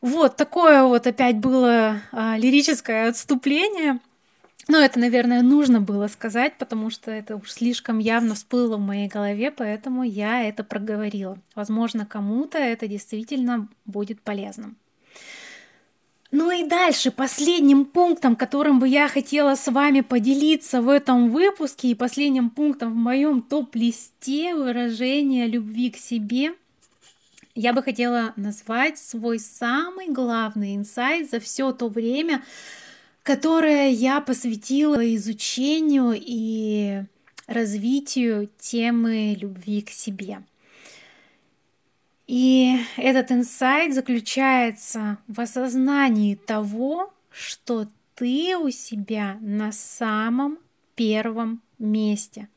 Вот 0.00 0.36
такое 0.36 0.84
вот 0.84 1.06
опять 1.06 1.38
было 1.38 2.00
а, 2.12 2.36
лирическое 2.38 3.08
отступление. 3.08 4.00
Ну, 4.68 4.78
это, 4.78 4.98
наверное, 4.98 5.42
нужно 5.42 5.80
было 5.80 6.08
сказать, 6.08 6.58
потому 6.58 6.90
что 6.90 7.10
это 7.12 7.36
уж 7.36 7.52
слишком 7.52 7.98
явно 7.98 8.34
всплыло 8.34 8.76
в 8.76 8.80
моей 8.80 9.06
голове, 9.06 9.52
поэтому 9.52 10.02
я 10.02 10.42
это 10.42 10.64
проговорила. 10.64 11.38
Возможно, 11.54 12.04
кому-то 12.04 12.58
это 12.58 12.88
действительно 12.88 13.68
будет 13.84 14.20
полезным. 14.20 14.76
Ну 16.32 16.50
и 16.50 16.68
дальше, 16.68 17.12
последним 17.12 17.84
пунктом, 17.84 18.34
которым 18.34 18.80
бы 18.80 18.88
я 18.88 19.06
хотела 19.06 19.54
с 19.54 19.70
вами 19.70 20.00
поделиться 20.00 20.82
в 20.82 20.88
этом 20.88 21.30
выпуске 21.30 21.88
и 21.88 21.94
последним 21.94 22.50
пунктом 22.50 22.92
в 22.92 22.96
моем 22.96 23.42
топ-листе 23.42 24.54
выражения 24.54 25.46
любви 25.46 25.90
к 25.90 25.96
себе, 25.96 26.54
я 27.54 27.72
бы 27.72 27.82
хотела 27.82 28.34
назвать 28.36 28.98
свой 28.98 29.38
самый 29.38 30.08
главный 30.08 30.74
инсайт 30.74 31.30
за 31.30 31.38
все 31.38 31.72
то 31.72 31.88
время, 31.88 32.42
которое 33.26 33.88
я 33.88 34.20
посвятила 34.20 35.04
изучению 35.16 36.14
и 36.16 37.02
развитию 37.48 38.48
темы 38.56 39.34
любви 39.34 39.82
к 39.82 39.90
себе. 39.90 40.44
И 42.28 42.76
этот 42.96 43.32
инсайт 43.32 43.94
заключается 43.94 45.18
в 45.26 45.40
осознании 45.40 46.36
того, 46.36 47.12
что 47.28 47.88
ты 48.14 48.56
у 48.56 48.70
себя 48.70 49.38
на 49.40 49.72
самом 49.72 50.58
первом 50.94 51.62
месте. 51.80 52.48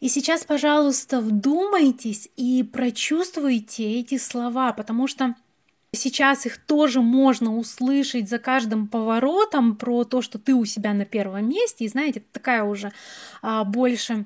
И 0.00 0.08
сейчас, 0.08 0.42
пожалуйста, 0.42 1.20
вдумайтесь 1.20 2.28
и 2.36 2.64
прочувствуйте 2.64 4.00
эти 4.00 4.18
слова, 4.18 4.72
потому 4.72 5.06
что 5.06 5.36
Сейчас 5.94 6.46
их 6.46 6.56
тоже 6.56 7.02
можно 7.02 7.54
услышать 7.54 8.28
за 8.28 8.38
каждым 8.38 8.88
поворотом 8.88 9.76
про 9.76 10.04
то, 10.04 10.22
что 10.22 10.38
ты 10.38 10.54
у 10.54 10.64
себя 10.64 10.94
на 10.94 11.04
первом 11.04 11.50
месте. 11.50 11.84
И 11.84 11.88
знаете, 11.88 12.22
такая 12.32 12.64
уже 12.64 12.92
а, 13.42 13.64
больше 13.64 14.24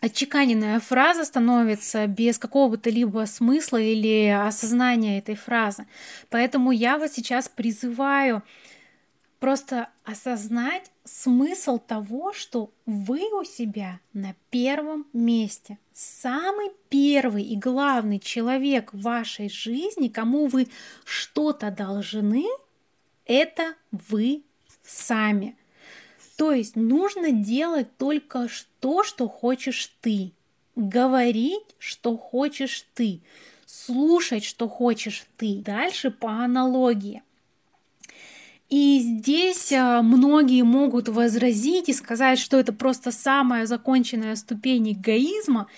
отчеканенная 0.00 0.78
фраза 0.78 1.24
становится 1.24 2.06
без 2.06 2.38
какого-то 2.38 2.90
либо 2.90 3.26
смысла 3.26 3.78
или 3.78 4.28
осознания 4.28 5.18
этой 5.18 5.34
фразы. 5.34 5.86
Поэтому 6.30 6.70
я 6.70 6.96
вас 6.98 7.14
сейчас 7.14 7.48
призываю 7.48 8.42
просто 9.44 9.90
осознать 10.04 10.90
смысл 11.04 11.78
того, 11.78 12.32
что 12.32 12.72
вы 12.86 13.20
у 13.38 13.44
себя 13.44 14.00
на 14.14 14.34
первом 14.48 15.06
месте. 15.12 15.76
Самый 15.92 16.70
первый 16.88 17.42
и 17.42 17.54
главный 17.54 18.20
человек 18.20 18.94
в 18.94 19.02
вашей 19.02 19.50
жизни, 19.50 20.08
кому 20.08 20.46
вы 20.46 20.68
что-то 21.04 21.70
должны, 21.70 22.46
это 23.26 23.74
вы 23.90 24.44
сами. 24.82 25.58
То 26.38 26.52
есть 26.52 26.74
нужно 26.74 27.30
делать 27.30 27.94
только 27.98 28.48
то, 28.80 29.04
что 29.04 29.28
хочешь 29.28 29.94
ты, 30.00 30.32
говорить, 30.74 31.76
что 31.78 32.16
хочешь 32.16 32.86
ты, 32.94 33.20
слушать, 33.66 34.44
что 34.44 34.70
хочешь 34.70 35.26
ты. 35.36 35.58
Дальше 35.58 36.10
по 36.10 36.30
аналогии. 36.30 37.22
И 38.70 38.98
здесь 39.00 39.72
а, 39.72 40.02
многие 40.02 40.62
могут 40.62 41.08
возразить 41.08 41.88
и 41.88 41.92
сказать, 41.92 42.38
что 42.38 42.58
это 42.58 42.72
просто 42.72 43.12
самая 43.12 43.66
законченная 43.66 44.36
ступень 44.36 44.92
эгоизма. 44.92 45.68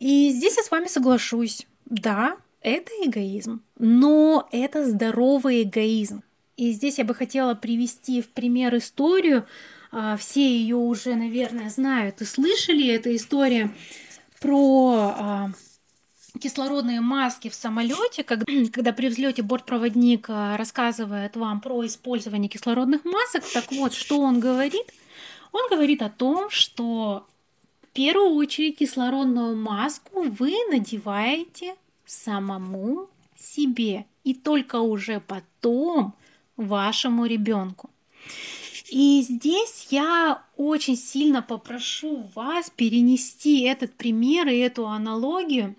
И 0.00 0.30
здесь 0.30 0.56
я 0.56 0.62
с 0.62 0.70
вами 0.70 0.86
соглашусь. 0.86 1.66
Да, 1.86 2.36
это 2.60 2.90
эгоизм, 3.02 3.62
но 3.78 4.48
это 4.50 4.86
здоровый 4.86 5.62
эгоизм. 5.62 6.22
И 6.56 6.72
здесь 6.72 6.98
я 6.98 7.04
бы 7.04 7.14
хотела 7.14 7.54
привести 7.54 8.22
в 8.22 8.28
пример 8.28 8.76
историю. 8.76 9.46
А, 9.92 10.16
все 10.16 10.40
ее 10.40 10.76
уже, 10.76 11.14
наверное, 11.14 11.70
знают 11.70 12.20
и 12.20 12.24
слышали. 12.24 12.88
Это 12.88 13.14
история 13.14 13.70
про 14.40 15.14
а, 15.16 15.50
кислородные 16.40 17.00
маски 17.00 17.48
в 17.48 17.54
самолете, 17.54 18.24
когда, 18.24 18.44
когда 18.72 18.92
при 18.92 19.08
взлете 19.08 19.42
бортпроводник 19.42 20.26
а, 20.28 20.56
рассказывает 20.56 21.36
вам 21.36 21.60
про 21.60 21.84
использование 21.86 22.48
кислородных 22.48 23.04
масок, 23.04 23.44
так 23.52 23.70
вот, 23.72 23.94
что 23.94 24.20
он 24.20 24.40
говорит? 24.40 24.92
Он 25.52 25.68
говорит 25.70 26.02
о 26.02 26.10
том, 26.10 26.50
что 26.50 27.26
в 27.82 27.86
первую 27.94 28.34
очередь 28.34 28.78
кислородную 28.78 29.56
маску 29.56 30.22
вы 30.22 30.52
надеваете 30.70 31.76
самому 32.04 33.08
себе, 33.38 34.06
и 34.24 34.34
только 34.34 34.80
уже 34.80 35.20
потом 35.20 36.14
вашему 36.56 37.26
ребенку. 37.26 37.90
И 38.90 39.22
здесь 39.22 39.88
я 39.90 40.42
очень 40.56 40.96
сильно 40.96 41.42
попрошу 41.42 42.28
вас 42.34 42.70
перенести 42.70 43.62
этот 43.62 43.94
пример 43.94 44.48
и 44.48 44.58
эту 44.58 44.86
аналогию 44.86 45.74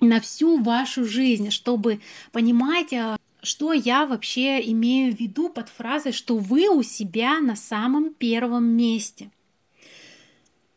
на 0.00 0.20
всю 0.20 0.62
вашу 0.62 1.04
жизнь, 1.04 1.50
чтобы 1.50 2.00
понимать, 2.32 2.92
а, 2.92 3.18
что 3.42 3.72
я 3.72 4.06
вообще 4.06 4.60
имею 4.72 5.14
в 5.14 5.20
виду 5.20 5.48
под 5.48 5.68
фразой, 5.68 6.12
что 6.12 6.36
вы 6.38 6.68
у 6.68 6.82
себя 6.82 7.40
на 7.40 7.56
самом 7.56 8.12
первом 8.14 8.64
месте. 8.64 9.30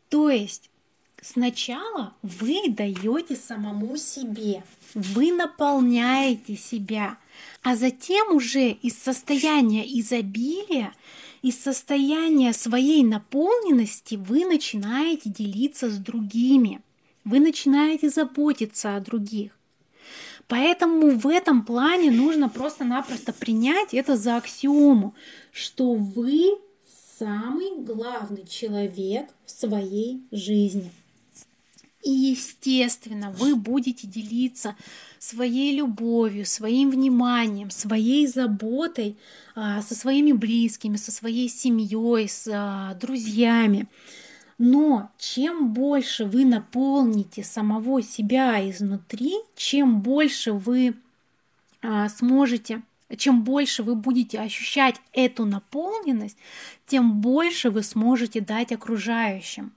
То 0.08 0.28
есть 0.28 0.70
сначала 1.20 2.14
вы 2.22 2.68
даете 2.68 3.36
самому 3.36 3.96
себе, 3.96 4.62
вы 4.94 5.32
наполняете 5.32 6.56
себя, 6.56 7.18
а 7.62 7.76
затем 7.76 8.34
уже 8.34 8.70
из 8.70 8.98
состояния 8.98 9.84
изобилия, 10.00 10.92
из 11.42 11.58
состояния 11.58 12.52
своей 12.52 13.02
наполненности 13.02 14.16
вы 14.16 14.44
начинаете 14.44 15.30
делиться 15.30 15.90
с 15.90 15.96
другими, 15.96 16.82
вы 17.24 17.40
начинаете 17.40 18.08
заботиться 18.08 18.96
о 18.96 19.00
других. 19.00 19.52
Поэтому 20.48 21.10
в 21.10 21.26
этом 21.26 21.64
плане 21.64 22.10
нужно 22.10 22.48
просто-напросто 22.48 23.32
принять 23.32 23.94
это 23.94 24.16
за 24.16 24.36
аксиому, 24.36 25.14
что 25.52 25.94
вы 25.94 26.58
самый 27.18 27.82
главный 27.84 28.44
человек 28.46 29.28
в 29.46 29.50
своей 29.50 30.22
жизни. 30.30 30.90
И, 32.02 32.10
естественно, 32.10 33.30
вы 33.30 33.54
будете 33.54 34.08
делиться 34.08 34.74
своей 35.20 35.76
любовью, 35.76 36.44
своим 36.44 36.90
вниманием, 36.90 37.70
своей 37.70 38.26
заботой 38.26 39.16
а, 39.54 39.82
со 39.82 39.94
своими 39.94 40.32
близкими, 40.32 40.96
со 40.96 41.12
своей 41.12 41.48
семьей, 41.48 42.28
с 42.28 42.48
а, 42.52 42.94
друзьями. 42.94 43.86
Но 44.64 45.10
чем 45.18 45.72
больше 45.72 46.24
вы 46.24 46.44
наполните 46.44 47.42
самого 47.42 48.00
себя 48.00 48.70
изнутри, 48.70 49.34
чем 49.56 50.02
больше 50.02 50.52
вы 50.52 50.94
а, 51.82 52.08
сможете, 52.08 52.82
чем 53.16 53.42
больше 53.42 53.82
вы 53.82 53.96
будете 53.96 54.38
ощущать 54.38 55.00
эту 55.12 55.46
наполненность, 55.46 56.36
тем 56.86 57.20
больше 57.20 57.70
вы 57.70 57.82
сможете 57.82 58.40
дать 58.40 58.70
окружающим. 58.70 59.72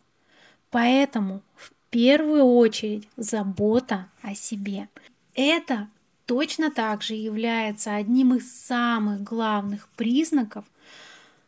Поэтому 0.70 1.42
в 1.56 1.72
первую 1.90 2.44
очередь 2.44 3.08
забота 3.18 4.08
о 4.22 4.36
себе. 4.36 4.88
Это 5.34 5.88
точно 6.28 6.70
так 6.70 7.02
же 7.02 7.16
является 7.16 7.96
одним 7.96 8.36
из 8.36 8.56
самых 8.56 9.24
главных 9.24 9.88
признаков 9.96 10.64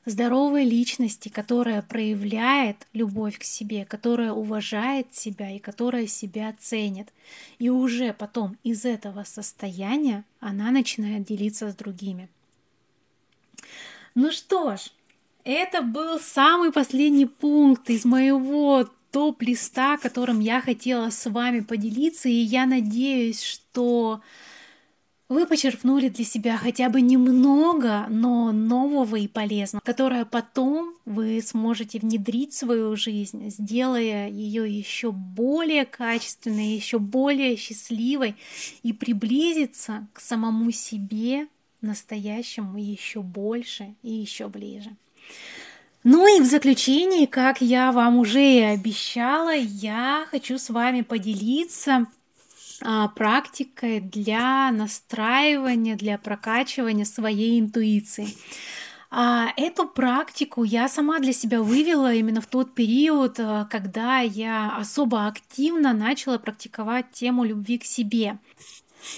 здоровой 0.07 0.63
личности, 0.63 1.29
которая 1.29 1.81
проявляет 1.81 2.87
любовь 2.93 3.37
к 3.37 3.43
себе, 3.43 3.85
которая 3.85 4.31
уважает 4.31 5.13
себя 5.13 5.51
и 5.51 5.59
которая 5.59 6.07
себя 6.07 6.55
ценит. 6.59 7.09
И 7.59 7.69
уже 7.69 8.13
потом 8.13 8.57
из 8.63 8.85
этого 8.85 9.25
состояния 9.25 10.23
она 10.39 10.71
начинает 10.71 11.25
делиться 11.25 11.69
с 11.69 11.75
другими. 11.75 12.29
Ну 14.15 14.31
что 14.31 14.77
ж, 14.77 14.91
это 15.43 15.81
был 15.81 16.19
самый 16.19 16.71
последний 16.71 17.25
пункт 17.25 17.89
из 17.89 18.05
моего 18.05 18.89
топ-листа, 19.11 19.97
которым 19.97 20.39
я 20.39 20.61
хотела 20.61 21.09
с 21.09 21.29
вами 21.29 21.59
поделиться, 21.59 22.29
и 22.29 22.33
я 22.33 22.65
надеюсь, 22.65 23.43
что 23.43 24.21
вы 25.29 25.45
почерпнули 25.45 26.07
для 26.09 26.23
себя 26.23 26.57
хотя 26.57 26.89
бы 26.89 27.01
немного, 27.01 28.05
но 28.09 28.51
нового 28.51 29.17
и 29.17 29.27
полезного, 29.27 29.81
которое 29.83 30.25
потом 30.25 30.95
вы 31.05 31.41
сможете 31.41 31.99
внедрить 31.99 32.53
в 32.53 32.57
свою 32.57 32.95
жизнь, 32.95 33.49
сделая 33.49 34.29
ее 34.29 34.65
еще 34.67 35.11
более 35.11 35.85
качественной, 35.85 36.75
еще 36.75 36.99
более 36.99 37.57
счастливой 37.57 38.35
и 38.83 38.93
приблизиться 38.93 40.07
к 40.13 40.19
самому 40.19 40.71
себе 40.71 41.47
настоящему 41.81 42.77
еще 42.77 43.21
больше 43.21 43.95
и 44.01 44.11
еще 44.11 44.47
ближе. 44.47 44.95
Ну 46.03 46.37
и 46.37 46.41
в 46.41 46.45
заключении, 46.45 47.25
как 47.25 47.59
я 47.59 47.91
вам 47.91 48.17
уже 48.17 48.41
и 48.41 48.61
обещала, 48.61 49.53
я 49.53 50.25
хочу 50.31 50.57
с 50.57 50.69
вами 50.69 51.01
поделиться 51.01 52.07
практикой 53.15 53.99
для 53.99 54.71
настраивания, 54.71 55.95
для 55.95 56.17
прокачивания 56.17 57.05
своей 57.05 57.59
интуиции. 57.59 58.27
А 59.09 59.53
эту 59.55 59.87
практику 59.87 60.63
я 60.63 60.89
сама 60.89 61.19
для 61.19 61.31
себя 61.31 61.61
вывела 61.61 62.13
именно 62.13 62.41
в 62.41 62.47
тот 62.47 62.75
период, 62.75 63.39
а, 63.39 63.65
когда 63.65 64.19
я 64.19 64.75
особо 64.75 65.27
активно 65.27 65.93
начала 65.93 66.37
практиковать 66.37 67.11
тему 67.13 67.45
любви 67.45 67.77
к 67.77 67.85
себе. 67.85 68.37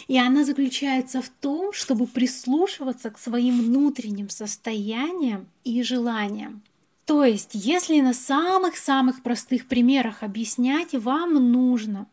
И 0.08 0.20
она 0.20 0.46
заключается 0.46 1.24
в 1.24 1.30
том, 1.30 1.74
чтобы 1.74 2.06
прислушиваться 2.06 3.10
к 3.10 3.18
своим 3.18 3.62
внутренним 3.62 4.30
состояниям 4.30 5.48
и 5.64 5.82
желаниям. 5.82 6.62
То 7.06 7.24
есть, 7.24 7.52
если 7.54 8.00
на 8.02 8.14
самых-самых 8.14 9.24
простых 9.24 9.68
примерах 9.68 10.22
объяснять, 10.22 10.94
вам 10.94 11.52
нужно 11.52 12.06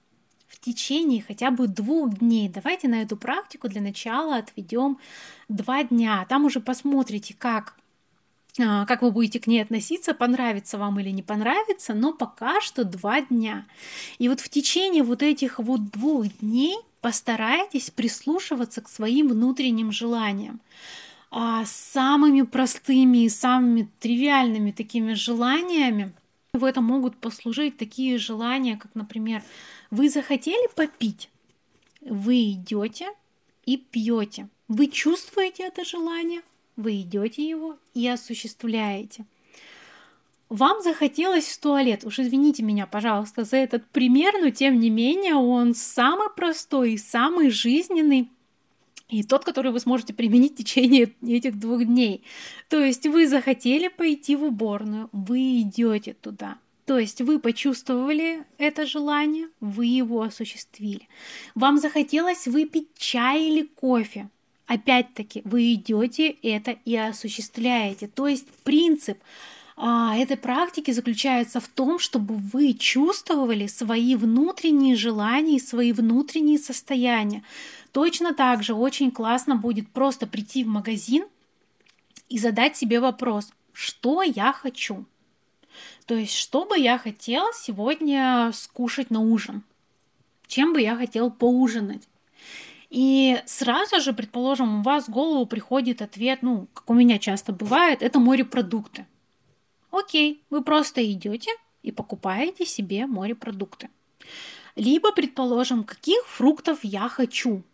в 0.49 0.61
течение 0.61 1.25
хотя 1.27 1.51
бы 1.51 1.67
двух 1.67 2.19
дней. 2.19 2.49
Давайте 2.49 2.89
на 2.89 3.03
эту 3.03 3.17
практику 3.17 3.69
для 3.69 3.81
начала 3.81 4.37
отведем 4.37 4.99
два 5.49 5.85
дня. 5.85 6.27
Там 6.29 6.45
уже 6.45 6.61
посмотрите, 6.61 7.35
как 7.39 7.77
а, 8.59 8.87
как 8.87 9.03
вы 9.03 9.11
будете 9.11 9.39
к 9.39 9.47
ней 9.47 9.61
относиться, 9.61 10.15
понравится 10.15 10.79
вам 10.79 10.99
или 11.01 11.11
не 11.11 11.23
понравится, 11.23 11.95
но 11.95 12.13
пока 12.13 12.61
что 12.61 12.85
два 12.85 13.21
дня. 13.21 13.67
И 14.19 14.29
вот 14.29 14.41
в 14.41 14.49
течение 14.49 15.03
вот 15.03 15.23
этих 15.23 15.59
вот 15.59 15.91
двух 15.91 16.27
дней 16.39 16.77
постарайтесь 17.01 17.91
прислушиваться 17.91 18.81
к 18.81 18.89
своим 18.89 19.29
внутренним 19.29 19.93
желаниям 19.93 20.61
а, 21.31 21.65
самыми 21.67 22.43
простыми 22.43 23.25
и 23.25 23.29
самыми 23.29 23.89
тривиальными 24.01 24.71
такими 24.71 25.13
желаниями. 25.13 26.13
В 26.53 26.65
этом 26.65 26.85
могут 26.85 27.17
послужить 27.19 27.77
такие 27.77 28.17
желания, 28.17 28.77
как, 28.77 28.95
например, 28.95 29.43
вы 29.91 30.09
захотели 30.09 30.69
попить, 30.75 31.31
вы 32.01 32.53
идете 32.53 33.09
и 33.65 33.77
пьете. 33.77 34.49
Вы 34.69 34.89
чувствуете 34.89 35.65
это 35.65 35.85
желание, 35.85 36.43
вы 36.77 37.01
идете 37.01 37.49
его 37.49 37.77
и 37.95 38.07
осуществляете. 38.09 39.25
вам 40.49 40.83
захотелось 40.83 41.47
в 41.47 41.61
туалет. 41.61 42.05
Уж 42.05 42.21
извините 42.21 42.63
меня, 42.63 42.87
пожалуйста, 42.87 43.45
за 43.45 43.57
этот 43.57 43.85
пример, 43.91 44.35
но 44.41 44.51
тем 44.51 44.79
не 44.79 44.91
менее 44.91 45.35
он 45.35 45.75
самый 45.75 46.29
простой 46.31 46.93
и 46.93 46.99
самый 46.99 47.51
жизненный. 47.51 48.29
И 49.09 49.23
тот, 49.23 49.45
который 49.45 49.71
вы 49.71 49.79
сможете 49.81 50.15
применить 50.15 50.55
в 50.55 50.57
течение 50.57 51.13
этих 51.23 51.59
двух 51.59 51.85
дней. 51.85 52.23
То 52.69 52.85
есть 52.85 53.07
вы 53.07 53.29
захотели 53.29 53.89
пойти 53.89 54.35
в 54.35 54.45
уборную, 54.45 55.09
вы 55.13 55.61
идете 55.61 56.15
туда. 56.15 56.59
То 56.87 57.01
есть 57.01 57.21
вы 57.21 57.41
почувствовали 57.41 58.45
это 58.59 58.87
желание, 58.87 59.49
вы 59.61 59.87
его 59.87 60.23
осуществили. 60.23 61.09
Вам 61.57 61.79
захотелось 61.79 62.47
выпить 62.47 62.89
чай 62.97 63.49
или 63.49 63.63
кофе. 63.63 64.31
Опять-таки, 64.67 65.43
вы 65.45 65.75
идете 65.75 66.29
это 66.29 66.77
и 66.85 66.97
осуществляете. 66.97 68.07
То 68.07 68.29
есть 68.29 68.47
принцип 68.63 69.19
а, 69.77 70.17
этой 70.17 70.37
практики 70.37 70.93
заключается 70.93 71.59
в 71.61 71.67
том, 71.67 71.99
чтобы 71.99 72.37
вы 72.37 72.73
чувствовали 72.73 73.67
свои 73.67 74.15
внутренние 74.15 74.95
желания 74.95 75.57
и 75.57 75.61
свои 75.61 75.93
внутренние 75.93 76.59
состояния. 76.59 77.43
Точно 77.91 78.33
так 78.33 78.63
же 78.63 78.75
очень 78.75 79.11
классно 79.11 79.57
будет 79.57 79.89
просто 79.89 80.29
прийти 80.29 80.63
в 80.63 80.69
магазин 80.69 81.25
и 82.29 82.39
задать 82.39 82.77
себе 82.77 83.01
вопрос, 83.01 83.51
что 83.73 84.23
я 84.23 84.53
хочу. 84.53 85.05
То 86.07 86.15
есть, 86.15 86.35
что 86.35 86.65
бы 86.65 86.79
я 86.79 86.99
хотел 86.99 87.53
сегодня 87.53 88.53
скушать 88.55 89.11
на 89.11 89.21
ужин? 89.21 89.65
Чем 90.47 90.73
бы 90.73 90.81
я 90.81 90.97
хотел 90.97 91.33
поужинать? 91.33 92.09
И 92.91 93.43
сразу 93.47 94.01
же, 94.01 94.13
предположим, 94.13 94.79
у 94.79 94.83
вас 94.83 95.09
в 95.09 95.11
голову 95.11 95.45
приходит 95.47 96.03
ответ, 96.03 96.43
ну, 96.43 96.69
как 96.73 96.89
у 96.89 96.95
меня 96.95 97.19
часто 97.19 97.53
бывает, 97.53 98.03
это 98.03 98.21
морепродукты. 98.21 99.07
Окей, 99.91 100.41
вы 100.49 100.63
просто 100.63 101.05
идете 101.11 101.51
и 101.83 101.91
покупаете 101.91 102.65
себе 102.65 103.07
морепродукты. 103.07 103.91
Либо, 104.77 105.11
предположим, 105.11 105.83
каких 105.83 106.25
фруктов 106.27 106.85
я 106.85 107.09
хочу. 107.09 107.65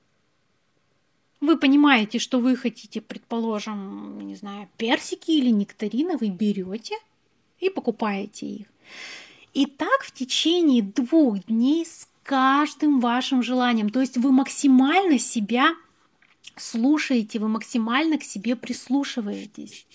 Вы 1.43 1.59
понимаете, 1.59 2.19
что 2.19 2.39
вы 2.39 2.57
хотите, 2.57 3.03
предположим, 3.03 4.21
не 4.27 4.37
знаю, 4.37 4.71
персики 4.79 5.33
или 5.33 5.51
нектарины, 5.51 6.17
вы 6.17 6.31
берете– 6.31 6.97
и 7.63 7.71
покупаете 7.71 8.47
их. 8.47 8.67
И 9.55 9.67
так 9.67 10.03
в 10.03 10.13
течение 10.13 10.83
двух 10.83 11.47
дней 11.47 11.87
с 11.87 12.09
каждым 12.25 13.01
вашим 13.01 13.43
желанием. 13.43 13.91
То 13.91 14.01
есть 14.01 14.17
вы 14.17 14.33
максимально 14.33 15.19
себя 15.19 15.75
слушаете, 16.57 17.39
вы 17.39 17.49
максимально 17.49 18.19
к 18.19 18.25
себе 18.25 18.57
прислушиваетесь. 18.57 19.87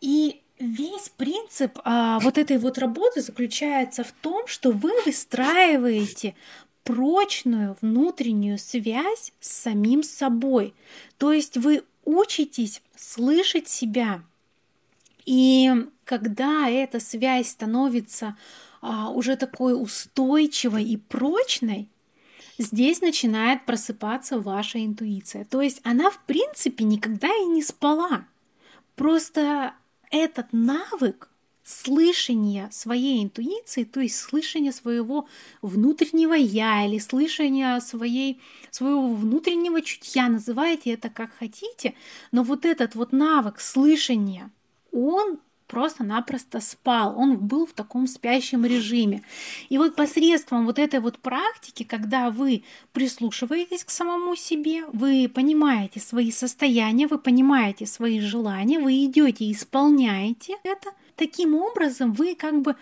И 0.00 0.40
весь 0.58 1.08
принцип 1.16 1.78
а, 1.84 2.18
вот 2.20 2.38
этой 2.38 2.58
вот 2.58 2.78
работы 2.78 3.20
заключается 3.20 4.04
в 4.04 4.12
том, 4.12 4.46
что 4.46 4.70
вы 4.70 4.92
выстраиваете 5.04 6.34
прочную 6.84 7.76
внутреннюю 7.80 8.58
связь 8.58 9.32
с 9.40 9.50
самим 9.50 10.02
собой. 10.02 10.72
То 11.18 11.32
есть 11.32 11.56
вы 11.56 11.82
учитесь 12.04 12.80
слышать 12.94 13.68
себя, 13.68 14.22
и 15.26 15.70
когда 16.04 16.70
эта 16.70 17.00
связь 17.00 17.48
становится 17.48 18.36
а, 18.80 19.10
уже 19.10 19.36
такой 19.36 19.80
устойчивой 19.80 20.84
и 20.84 20.96
прочной, 20.96 21.88
здесь 22.58 23.00
начинает 23.00 23.66
просыпаться 23.66 24.38
ваша 24.38 24.84
интуиция. 24.84 25.44
То 25.44 25.60
есть 25.60 25.80
она, 25.82 26.10
в 26.10 26.20
принципе, 26.24 26.84
никогда 26.84 27.28
и 27.28 27.44
не 27.46 27.62
спала. 27.62 28.24
Просто 28.94 29.74
этот 30.10 30.52
навык 30.52 31.28
слышания 31.64 32.68
своей 32.70 33.24
интуиции, 33.24 33.82
то 33.82 33.98
есть 33.98 34.16
слышания 34.20 34.70
своего 34.70 35.26
внутреннего 35.62 36.34
я 36.34 36.86
или 36.86 37.00
слышания 37.00 37.80
своей, 37.80 38.40
своего 38.70 39.12
внутреннего 39.12 39.82
чутья, 39.82 40.28
называйте 40.28 40.92
это 40.92 41.10
как 41.10 41.32
хотите, 41.36 41.94
но 42.30 42.44
вот 42.44 42.64
этот 42.64 42.94
вот 42.94 43.10
навык 43.10 43.58
слышания 43.58 44.52
он 44.96 45.38
просто-напросто 45.66 46.60
спал, 46.60 47.18
он 47.18 47.36
был 47.38 47.66
в 47.66 47.72
таком 47.72 48.06
спящем 48.06 48.64
режиме. 48.64 49.22
И 49.68 49.78
вот 49.78 49.96
посредством 49.96 50.64
вот 50.64 50.78
этой 50.78 51.00
вот 51.00 51.18
практики, 51.18 51.82
когда 51.82 52.30
вы 52.30 52.62
прислушиваетесь 52.92 53.84
к 53.84 53.90
самому 53.90 54.36
себе, 54.36 54.84
вы 54.92 55.28
понимаете 55.28 56.00
свои 56.00 56.30
состояния, 56.30 57.06
вы 57.06 57.18
понимаете 57.18 57.86
свои 57.86 58.20
желания, 58.20 58.78
вы 58.78 59.04
идете 59.04 59.44
и 59.44 59.52
исполняете 59.52 60.56
это, 60.62 60.90
таким 61.16 61.54
образом 61.54 62.12
вы 62.12 62.34
как 62.34 62.62
бы 62.62 62.76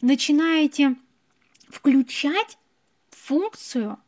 начинаете 0.00 0.96
включать 1.68 2.58
функцию 3.10 3.98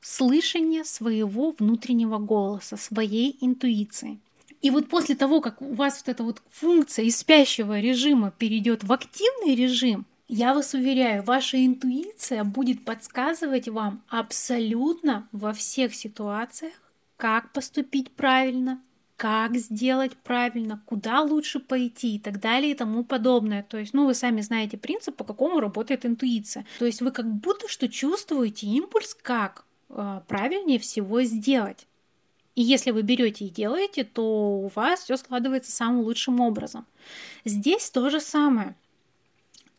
слышания 0.00 0.84
своего 0.84 1.54
внутреннего 1.58 2.18
голоса, 2.18 2.76
своей 2.76 3.36
интуиции. 3.40 4.18
И 4.60 4.70
вот 4.70 4.88
после 4.88 5.14
того, 5.14 5.40
как 5.40 5.62
у 5.62 5.74
вас 5.74 6.02
вот 6.04 6.12
эта 6.12 6.22
вот 6.22 6.42
функция 6.50 7.04
из 7.06 7.18
спящего 7.18 7.80
режима 7.80 8.30
перейдет 8.30 8.84
в 8.84 8.92
активный 8.92 9.54
режим, 9.54 10.06
я 10.28 10.54
вас 10.54 10.74
уверяю, 10.74 11.24
ваша 11.24 11.64
интуиция 11.64 12.44
будет 12.44 12.84
подсказывать 12.84 13.68
вам 13.68 14.04
абсолютно 14.08 15.28
во 15.32 15.52
всех 15.52 15.94
ситуациях, 15.94 16.74
как 17.16 17.52
поступить 17.52 18.12
правильно, 18.12 18.80
как 19.16 19.56
сделать 19.56 20.16
правильно, 20.16 20.82
куда 20.86 21.22
лучше 21.22 21.58
пойти 21.58 22.14
и 22.14 22.18
так 22.18 22.40
далее 22.40 22.70
и 22.70 22.74
тому 22.74 23.04
подобное. 23.04 23.62
То 23.62 23.76
есть, 23.76 23.92
ну, 23.92 24.06
вы 24.06 24.14
сами 24.14 24.40
знаете 24.40 24.78
принцип, 24.78 25.16
по 25.16 25.24
какому 25.24 25.58
работает 25.58 26.06
интуиция. 26.06 26.64
То 26.78 26.86
есть 26.86 27.02
вы 27.02 27.10
как 27.10 27.26
будто 27.26 27.68
что 27.68 27.88
чувствуете 27.88 28.66
импульс, 28.66 29.14
как 29.20 29.64
э, 29.88 30.20
правильнее 30.28 30.78
всего 30.78 31.22
сделать. 31.22 31.86
И 32.54 32.62
если 32.62 32.90
вы 32.90 33.02
берете 33.02 33.44
и 33.44 33.50
делаете, 33.50 34.04
то 34.04 34.22
у 34.22 34.68
вас 34.74 35.00
все 35.00 35.16
складывается 35.16 35.72
самым 35.72 36.00
лучшим 36.00 36.40
образом. 36.40 36.86
Здесь 37.44 37.90
то 37.90 38.10
же 38.10 38.20
самое. 38.20 38.74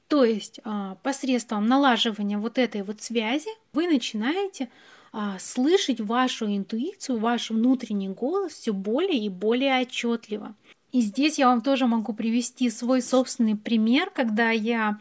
То 0.08 0.26
есть 0.26 0.60
а, 0.64 0.96
посредством 1.04 1.68
налаживания 1.68 2.38
вот 2.38 2.58
этой 2.58 2.84
вот 2.84 3.02
связи 3.02 3.50
вы 3.72 3.88
начинаете 3.88 4.70
а, 5.14 5.38
слышать 5.40 6.02
вашу 6.02 6.48
интуицию, 6.48 7.20
ваш 7.20 7.50
внутренний 7.50 8.10
голос 8.10 8.54
все 8.54 8.74
более 8.74 9.18
и 9.18 9.30
более 9.30 9.82
отчетливо. 9.82 10.56
И 10.92 11.02
здесь 11.02 11.40
я 11.40 11.48
вам 11.48 11.62
тоже 11.62 11.88
могу 11.88 12.14
привести 12.14 12.70
свой 12.70 13.02
собственный 13.02 13.56
пример, 13.56 14.10
когда 14.10 14.52
я 14.52 15.00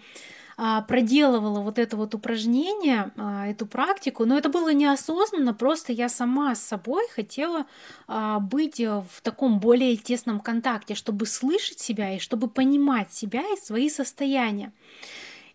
проделывала 0.86 1.60
вот 1.60 1.78
это 1.78 1.96
вот 1.96 2.14
упражнение, 2.14 3.12
а, 3.16 3.46
эту 3.46 3.66
практику, 3.66 4.26
но 4.26 4.36
это 4.36 4.50
было 4.50 4.72
неосознанно, 4.74 5.54
просто 5.54 5.92
я 5.92 6.10
сама 6.10 6.54
с 6.54 6.62
собой 6.62 7.06
хотела 7.14 7.66
а, 8.06 8.40
быть 8.40 8.78
в 8.78 9.22
таком 9.22 9.58
более 9.58 9.96
тесном 9.96 10.38
контакте, 10.40 10.94
чтобы 10.94 11.24
слышать 11.24 11.80
себя 11.80 12.14
и 12.14 12.18
чтобы 12.18 12.48
понимать 12.48 13.10
себя 13.10 13.40
и 13.40 13.56
свои 13.56 13.88
состояния. 13.88 14.72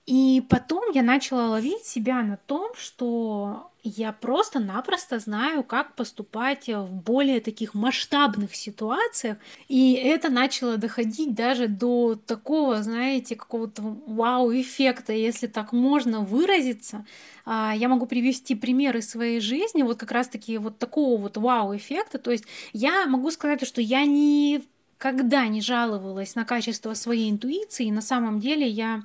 И 0.07 0.43
потом 0.49 0.91
я 0.91 1.03
начала 1.03 1.49
ловить 1.49 1.85
себя 1.85 2.23
на 2.23 2.37
том, 2.37 2.71
что 2.75 3.71
я 3.87 4.11
просто-напросто 4.11 5.19
знаю, 5.19 5.63
как 5.63 5.93
поступать 5.95 6.67
в 6.67 6.89
более 6.91 7.39
таких 7.39 7.75
масштабных 7.75 8.55
ситуациях. 8.55 9.37
И 9.67 9.93
это 9.93 10.29
начало 10.29 10.77
доходить 10.77 11.35
даже 11.35 11.67
до 11.67 12.15
такого, 12.15 12.81
знаете, 12.81 13.35
какого-то 13.35 13.83
вау-эффекта, 14.07 15.13
если 15.13 15.45
так 15.45 15.71
можно 15.71 16.21
выразиться. 16.21 17.05
А, 17.45 17.75
я 17.77 17.87
могу 17.87 18.07
привести 18.07 18.55
примеры 18.55 19.03
своей 19.03 19.39
жизни, 19.39 19.83
вот 19.83 19.99
как 19.99 20.11
раз-таки 20.11 20.57
вот 20.57 20.79
такого 20.79 21.21
вот 21.21 21.37
вау-эффекта. 21.37 22.17
То 22.17 22.31
есть 22.31 22.45
я 22.73 23.05
могу 23.05 23.29
сказать, 23.29 23.65
что 23.67 23.81
я 23.81 24.03
никогда 24.05 25.47
не 25.47 25.61
жаловалась 25.61 26.33
на 26.33 26.43
качество 26.43 26.95
своей 26.95 27.29
интуиции, 27.29 27.91
на 27.91 28.01
самом 28.01 28.39
деле 28.39 28.67
я 28.67 29.03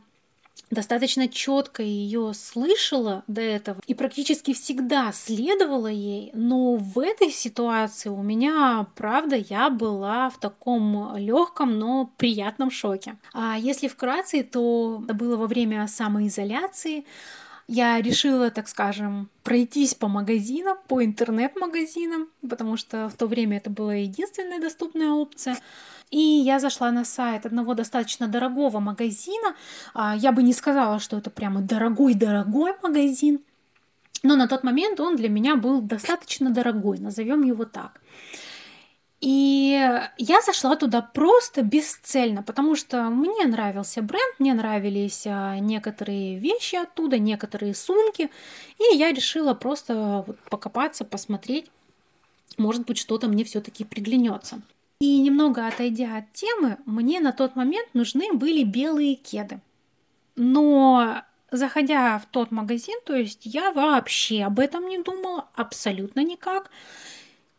достаточно 0.70 1.28
четко 1.28 1.82
ее 1.82 2.32
слышала 2.34 3.24
до 3.26 3.40
этого 3.40 3.80
и 3.86 3.94
практически 3.94 4.54
всегда 4.54 5.12
следовала 5.12 5.88
ей, 5.88 6.30
но 6.34 6.76
в 6.76 6.98
этой 6.98 7.30
ситуации 7.30 8.08
у 8.08 8.22
меня, 8.22 8.86
правда, 8.94 9.36
я 9.36 9.70
была 9.70 10.30
в 10.30 10.38
таком 10.38 11.16
легком, 11.16 11.78
но 11.78 12.10
приятном 12.16 12.70
шоке. 12.70 13.16
А 13.32 13.56
если 13.58 13.88
вкратце, 13.88 14.42
то 14.42 15.02
это 15.04 15.14
было 15.14 15.36
во 15.36 15.46
время 15.46 15.86
самоизоляции. 15.88 17.04
Я 17.72 18.02
решила, 18.02 18.50
так 18.50 18.66
скажем, 18.66 19.30
пройтись 19.44 19.94
по 19.94 20.08
магазинам, 20.08 20.76
по 20.88 21.04
интернет-магазинам, 21.04 22.26
потому 22.48 22.76
что 22.76 23.08
в 23.08 23.14
то 23.14 23.28
время 23.28 23.58
это 23.58 23.70
была 23.70 23.94
единственная 23.94 24.60
доступная 24.60 25.12
опция. 25.12 25.56
И 26.10 26.18
я 26.18 26.58
зашла 26.58 26.90
на 26.90 27.04
сайт 27.04 27.46
одного 27.46 27.74
достаточно 27.74 28.26
дорогого 28.26 28.80
магазина. 28.80 29.54
А, 29.94 30.16
я 30.16 30.32
бы 30.32 30.42
не 30.42 30.52
сказала, 30.52 30.98
что 30.98 31.18
это 31.18 31.30
прямо 31.30 31.60
дорогой-дорогой 31.60 32.72
магазин, 32.82 33.38
но 34.24 34.34
на 34.34 34.48
тот 34.48 34.64
момент 34.64 34.98
он 34.98 35.14
для 35.14 35.28
меня 35.28 35.54
был 35.54 35.80
достаточно 35.80 36.50
дорогой, 36.50 36.98
назовем 36.98 37.44
его 37.44 37.64
так. 37.66 38.00
И 39.20 39.78
я 40.16 40.40
зашла 40.40 40.76
туда 40.76 41.02
просто 41.02 41.62
бесцельно, 41.62 42.42
потому 42.42 42.74
что 42.74 43.04
мне 43.10 43.44
нравился 43.44 44.00
бренд, 44.00 44.34
мне 44.38 44.54
нравились 44.54 45.24
а, 45.26 45.58
некоторые 45.58 46.38
вещи 46.38 46.76
оттуда, 46.76 47.18
некоторые 47.18 47.74
сумки, 47.74 48.30
и 48.78 48.96
я 48.96 49.12
решила 49.12 49.52
просто 49.52 50.24
покопаться, 50.48 51.04
посмотреть, 51.04 51.66
может 52.56 52.86
быть, 52.86 52.96
что-то 52.96 53.28
мне 53.28 53.44
все-таки 53.44 53.84
приглянется. 53.84 54.60
И 55.00 55.20
немного 55.20 55.66
отойдя 55.66 56.16
от 56.18 56.32
темы, 56.32 56.78
мне 56.84 57.20
на 57.20 57.32
тот 57.32 57.56
момент 57.56 57.88
нужны 57.94 58.32
были 58.32 58.62
белые 58.64 59.14
кеды. 59.14 59.60
Но 60.36 61.22
заходя 61.50 62.18
в 62.18 62.26
тот 62.26 62.50
магазин, 62.50 62.98
то 63.04 63.14
есть 63.14 63.40
я 63.44 63.72
вообще 63.72 64.42
об 64.44 64.58
этом 64.60 64.88
не 64.88 64.98
думала, 64.98 65.46
абсолютно 65.54 66.20
никак. 66.20 66.70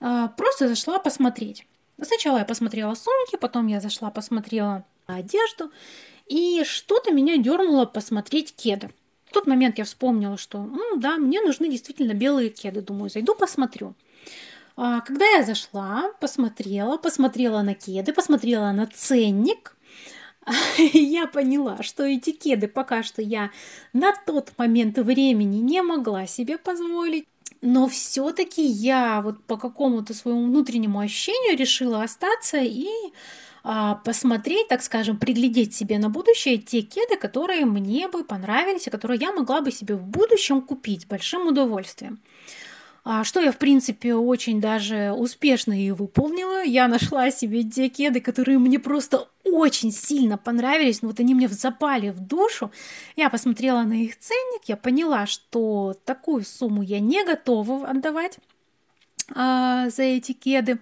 А, 0.01 0.27
просто 0.29 0.67
зашла 0.67 0.99
посмотреть. 0.99 1.65
Сначала 2.01 2.39
я 2.39 2.45
посмотрела 2.45 2.95
сумки, 2.95 3.37
потом 3.39 3.67
я 3.67 3.79
зашла 3.79 4.09
посмотрела 4.09 4.83
одежду, 5.05 5.71
и 6.25 6.63
что-то 6.65 7.11
меня 7.11 7.37
дернуло 7.37 7.85
посмотреть 7.85 8.55
кеды. 8.55 8.89
В 9.25 9.33
тот 9.33 9.47
момент 9.47 9.77
я 9.77 9.85
вспомнила, 9.85 10.37
что 10.37 10.63
ну, 10.63 10.97
да, 10.97 11.17
мне 11.17 11.41
нужны 11.41 11.69
действительно 11.69 12.13
белые 12.13 12.49
кеды. 12.49 12.81
Думаю, 12.81 13.09
зайду 13.09 13.35
посмотрю. 13.35 13.93
А, 14.75 15.01
когда 15.01 15.25
я 15.25 15.43
зашла, 15.43 16.11
посмотрела, 16.19 16.97
посмотрела 16.97 17.61
на 17.61 17.75
кеды, 17.75 18.11
посмотрела 18.11 18.71
на 18.71 18.87
ценник, 18.87 19.77
я 20.93 21.27
поняла, 21.27 21.83
что 21.83 22.03
эти 22.03 22.31
кеды 22.31 22.67
пока 22.67 23.03
что 23.03 23.21
я 23.21 23.51
на 23.93 24.13
тот 24.25 24.51
момент 24.57 24.97
времени 24.97 25.57
не 25.57 25.81
могла 25.81 26.25
себе 26.25 26.57
позволить. 26.57 27.27
Но 27.62 27.88
все-таки 27.88 28.63
я 28.65 29.21
вот 29.21 29.43
по 29.43 29.56
какому-то 29.56 30.13
своему 30.13 30.45
внутреннему 30.45 31.00
ощущению 31.00 31.58
решила 31.58 32.04
остаться 32.04 32.58
и 32.58 32.88
а, 33.63 33.95
посмотреть, 33.95 34.67
так 34.67 34.82
скажем, 34.82 35.17
приглядеть 35.17 35.76
себе 35.76 36.00
на 36.00 36.10
будущее 36.10 36.58
те 36.58 36.82
кеды, 36.82 37.17
которые 37.17 37.65
мне 37.65 38.08
бы 38.08 38.24
понравились, 38.24 38.88
и 38.88 38.89
которые 38.89 39.19
я 39.19 39.32
могла 39.32 39.62
бы 39.62 39.71
себе 39.71 39.95
в 39.95 40.04
будущем 40.04 40.62
купить 40.62 41.08
большим 41.08 41.47
удовольствием. 41.47 42.19
А 43.03 43.23
что 43.23 43.39
я, 43.39 43.51
в 43.51 43.57
принципе, 43.57 44.13
очень 44.13 44.61
даже 44.61 45.11
успешно 45.11 45.73
и 45.73 45.89
выполнила. 45.89 46.63
Я 46.63 46.87
нашла 46.87 47.31
себе 47.31 47.63
те 47.63 47.89
кеды, 47.89 48.21
которые 48.21 48.59
мне 48.59 48.77
просто 48.77 49.27
очень 49.43 49.91
сильно 49.91 50.37
понравились, 50.37 51.01
но 51.01 51.07
вот 51.09 51.19
они 51.19 51.33
мне 51.33 51.47
запали 51.47 52.09
в 52.09 52.19
душу. 52.19 52.71
Я 53.15 53.31
посмотрела 53.31 53.81
на 53.81 53.93
их 53.93 54.19
ценник, 54.19 54.65
я 54.67 54.77
поняла, 54.77 55.25
что 55.25 55.95
такую 56.05 56.43
сумму 56.43 56.83
я 56.83 56.99
не 56.99 57.23
готова 57.23 57.87
отдавать 57.87 58.37
а, 59.33 59.89
за 59.89 60.03
эти 60.03 60.33
кеды. 60.33 60.79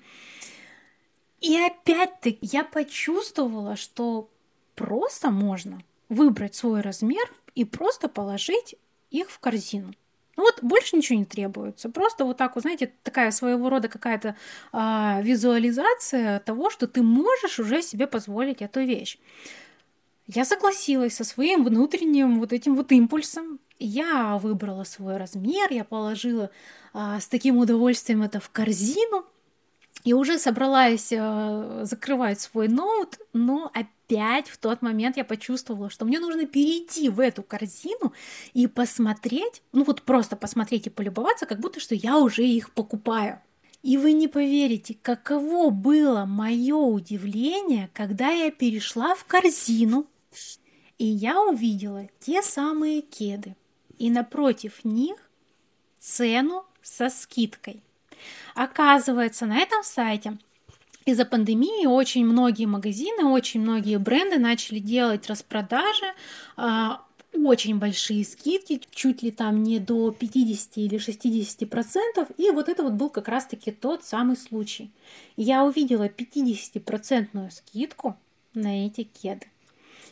И 1.39 1.58
опять-таки 1.58 2.39
я 2.41 2.65
почувствовала, 2.65 3.77
что 3.77 4.29
просто 4.75 5.32
можно 5.32 5.82
выбрать 6.10 6.53
свой 6.53 6.82
размер 6.82 7.34
и 7.55 7.63
просто 7.63 8.10
положить 8.10 8.75
их 9.10 9.29
в 9.29 9.39
корзину. 9.39 9.93
Ну 10.39 10.45
вот 10.45 10.60
больше 10.62 10.95
ничего 10.95 11.19
не 11.19 11.25
требуется. 11.25 11.89
Просто 11.89 12.23
вот 12.23 12.38
так 12.38 12.56
вот, 12.56 12.62
знаете, 12.62 12.93
такая 13.04 13.30
своего 13.32 13.69
рода 13.69 13.89
какая-то 13.89 14.38
а, 14.71 15.19
визуализация 15.21 16.39
того, 16.39 16.69
что 16.69 16.88
ты 16.88 17.02
можешь 17.02 17.60
уже 17.60 17.82
себе 17.82 18.08
позволить 18.08 18.62
эту 18.62 18.80
вещь. 18.80 19.19
Я 20.28 20.45
согласилась 20.45 21.15
со 21.15 21.25
своим 21.25 21.65
внутренним 21.65 22.39
вот 22.39 22.54
этим 22.54 22.78
вот 22.78 22.93
импульсом. 22.93 23.60
Я 23.80 24.38
выбрала 24.38 24.86
свой 24.86 25.17
размер, 25.17 25.73
я 25.73 25.84
положила 25.84 26.52
а, 26.93 27.19
с 27.19 27.28
таким 27.28 27.58
удовольствием 27.58 28.21
это 28.21 28.39
в 28.39 28.49
корзину 28.49 29.25
и 30.06 30.13
уже 30.13 30.39
собралась 30.39 31.12
а, 31.12 31.82
закрывать 31.84 32.39
свой 32.39 32.69
ноут, 32.69 33.17
но 33.34 33.69
опять 33.73 33.89
опять 34.10 34.50
в 34.50 34.58
тот 34.58 34.82
момент 34.82 35.17
я 35.17 35.24
почувствовала, 35.24 35.89
что 35.89 36.06
мне 36.06 36.19
нужно 36.19 36.45
перейти 36.45 37.10
в 37.10 37.19
эту 37.19 37.43
корзину 37.43 38.13
и 38.54 38.65
посмотреть, 38.67 39.62
ну 39.72 39.84
вот 39.84 40.02
просто 40.02 40.36
посмотреть 40.36 40.88
и 40.88 40.89
полюбоваться, 40.89 41.45
как 41.45 41.60
будто 41.60 41.80
что 41.80 41.93
я 41.93 42.17
уже 42.17 42.43
их 42.43 42.72
покупаю. 42.72 43.39
И 43.84 43.98
вы 43.98 44.12
не 44.12 44.28
поверите, 44.28 44.98
каково 45.02 45.69
было 45.69 46.26
мое 46.26 46.76
удивление, 46.76 47.89
когда 47.93 48.30
я 48.30 48.52
перешла 48.52 49.15
в 49.15 49.24
корзину, 49.26 50.08
и 50.98 51.06
я 51.06 51.41
увидела 51.41 52.08
те 52.19 52.41
самые 52.41 53.02
кеды, 53.02 53.56
и 53.98 54.10
напротив 54.10 54.84
них 54.84 55.17
цену 56.00 56.65
со 56.82 57.10
скидкой. 57.10 57.82
Оказывается, 58.56 59.45
на 59.45 59.60
этом 59.60 59.84
сайте 59.84 60.38
из-за 61.10 61.26
пандемии 61.26 61.86
очень 61.86 62.26
многие 62.26 62.65
магазины, 62.65 63.26
очень 63.26 63.62
многие 63.62 63.98
бренды 63.98 64.38
начали 64.39 64.80
делать 64.80 65.28
распродажи, 65.28 66.13
а, 66.58 67.04
очень 67.34 67.78
большие 67.78 68.26
скидки, 68.26 68.82
чуть 68.91 69.22
ли 69.22 69.32
там 69.32 69.63
не 69.63 69.80
до 69.80 70.12
50 70.12 70.78
или 70.78 70.98
60 70.98 71.69
процентов. 71.69 72.28
И 72.38 72.50
вот 72.52 72.69
это 72.69 72.84
вот 72.84 72.93
был 72.93 73.10
как 73.10 73.28
раз-таки 73.28 73.72
тот 73.72 74.04
самый 74.04 74.36
случай. 74.36 74.91
Я 75.38 75.63
увидела 75.63 76.10
50 76.10 76.84
процентную 76.84 77.52
скидку 77.52 78.17
на 78.54 78.86
эти 78.86 79.04
кеды. 79.04 79.48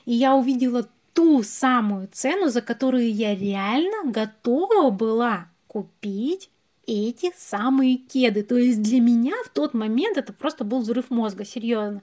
И 0.05 0.13
я 0.13 0.35
увидела 0.35 0.87
ту 1.13 1.43
самую 1.43 2.07
цену, 2.11 2.49
за 2.49 2.61
которую 2.61 3.11
я 3.11 3.35
реально 3.35 4.11
готова 4.11 4.91
была 4.91 5.47
купить 5.67 6.49
эти 6.87 7.31
самые 7.37 7.97
кеды. 7.97 8.43
То 8.43 8.57
есть 8.57 8.81
для 8.81 8.99
меня 8.99 9.33
в 9.45 9.49
тот 9.49 9.73
момент 9.73 10.17
это 10.17 10.33
просто 10.33 10.63
был 10.63 10.79
взрыв 10.79 11.09
мозга, 11.09 11.45
серьезно. 11.45 12.01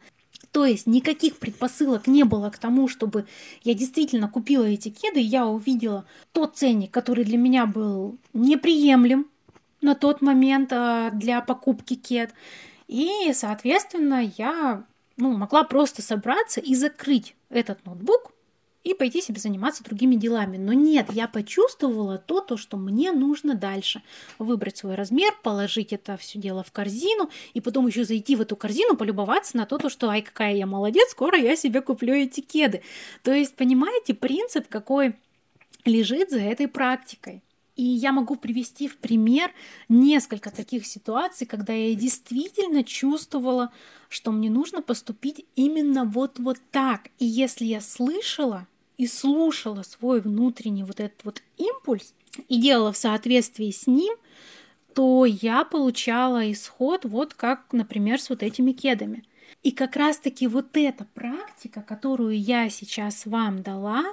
То 0.53 0.65
есть 0.67 0.87
никаких 0.87 1.39
предпосылок 1.39 2.07
не 2.07 2.23
было 2.23 2.51
к 2.51 2.59
тому, 2.59 2.87
чтобы 2.87 3.27
я 3.63 3.75
действительно 3.75 4.29
купила 4.29 4.65
эти 4.65 4.89
кеды, 4.91 5.19
я 5.19 5.47
увидела 5.47 6.05
тот 6.33 6.57
ценник, 6.57 6.93
который 6.93 7.25
для 7.25 7.39
меня 7.39 7.67
был 7.67 8.17
неприемлем 8.35 9.27
на 9.81 9.95
тот 9.95 10.23
момент 10.23 10.73
а, 10.73 11.11
для 11.11 11.41
покупки 11.41 11.95
кед. 11.95 12.33
И, 12.87 13.33
соответственно, 13.33 14.31
я 14.37 14.85
ну, 15.17 15.37
могла 15.37 15.65
просто 15.65 16.03
собраться 16.03 16.61
и 16.61 16.75
закрыть 16.75 17.35
этот 17.49 17.85
ноутбук, 17.87 18.34
и 18.85 18.93
пойти 18.93 19.23
себе 19.23 19.41
заниматься 19.41 19.83
другими 19.83 20.15
делами. 20.15 20.59
Но 20.59 20.73
нет, 20.73 21.07
я 21.13 21.27
почувствовала 21.27 22.19
то, 22.19 22.41
то, 22.41 22.57
что 22.57 22.77
мне 22.77 23.13
нужно 23.13 23.55
дальше. 23.55 24.03
Выбрать 24.39 24.77
свой 24.77 24.95
размер, 24.95 25.33
положить 25.43 25.93
это 25.93 26.17
все 26.17 26.39
дело 26.39 26.63
в 26.63 26.71
корзину, 26.71 27.31
и 27.55 27.61
потом 27.61 27.87
еще 27.87 28.05
зайти 28.05 28.37
в 28.37 28.43
эту 28.43 28.57
корзину, 28.57 28.97
полюбоваться 28.97 29.57
на 29.57 29.67
то, 29.67 29.79
то 29.79 29.89
что 29.89 30.11
ай, 30.11 30.23
какая 30.23 30.55
я 30.55 30.67
молодец, 30.67 31.11
скоро 31.11 31.39
я 31.39 31.57
себе 31.57 31.81
куплю 31.81 32.15
эти 32.15 32.41
кеды. 32.41 32.83
То 33.23 33.33
есть, 33.33 33.57
понимаете, 33.57 34.15
принцип 34.15 34.69
какой 34.69 35.17
лежит 35.85 36.31
за 36.31 36.41
этой 36.41 36.69
практикой. 36.69 37.43
И 37.77 37.83
я 37.83 38.13
могу 38.13 38.37
привести 38.37 38.87
в 38.87 38.99
пример 38.99 39.51
несколько 39.89 40.51
таких 40.51 40.87
ситуаций, 40.87 41.45
когда 41.47 41.73
я 41.73 41.95
действительно 41.97 42.85
чувствовала, 42.85 43.73
что 44.09 44.31
мне 44.31 44.49
нужно 44.49 44.81
поступить 44.81 45.45
именно 45.57 46.05
вот 46.05 46.39
вот 46.39 46.59
так. 46.71 47.09
И 47.19 47.25
если 47.25 47.65
я 47.65 47.81
слышала 47.81 48.69
и 48.97 49.07
слушала 49.07 49.83
свой 49.83 50.21
внутренний 50.21 50.85
вот 50.85 51.01
этот 51.01 51.25
вот 51.25 51.43
импульс 51.57 52.15
и 52.49 52.61
делала 52.61 52.93
в 52.93 52.97
соответствии 52.97 53.71
с 53.71 53.87
ним, 53.87 54.15
то 54.95 55.25
я 55.25 55.65
получала 55.65 56.51
исход 56.53 57.05
вот 57.05 57.35
как, 57.35 57.73
например, 57.73 58.21
с 58.21 58.31
вот 58.31 58.43
этими 58.43 58.73
кедами. 58.73 59.25
И 59.63 59.73
как 59.73 59.97
раз-таки 59.97 60.47
вот 60.47 60.77
эта 60.77 61.05
практика, 61.15 61.83
которую 61.83 62.39
я 62.39 62.69
сейчас 62.69 63.27
вам 63.27 63.63
дала, 63.63 64.05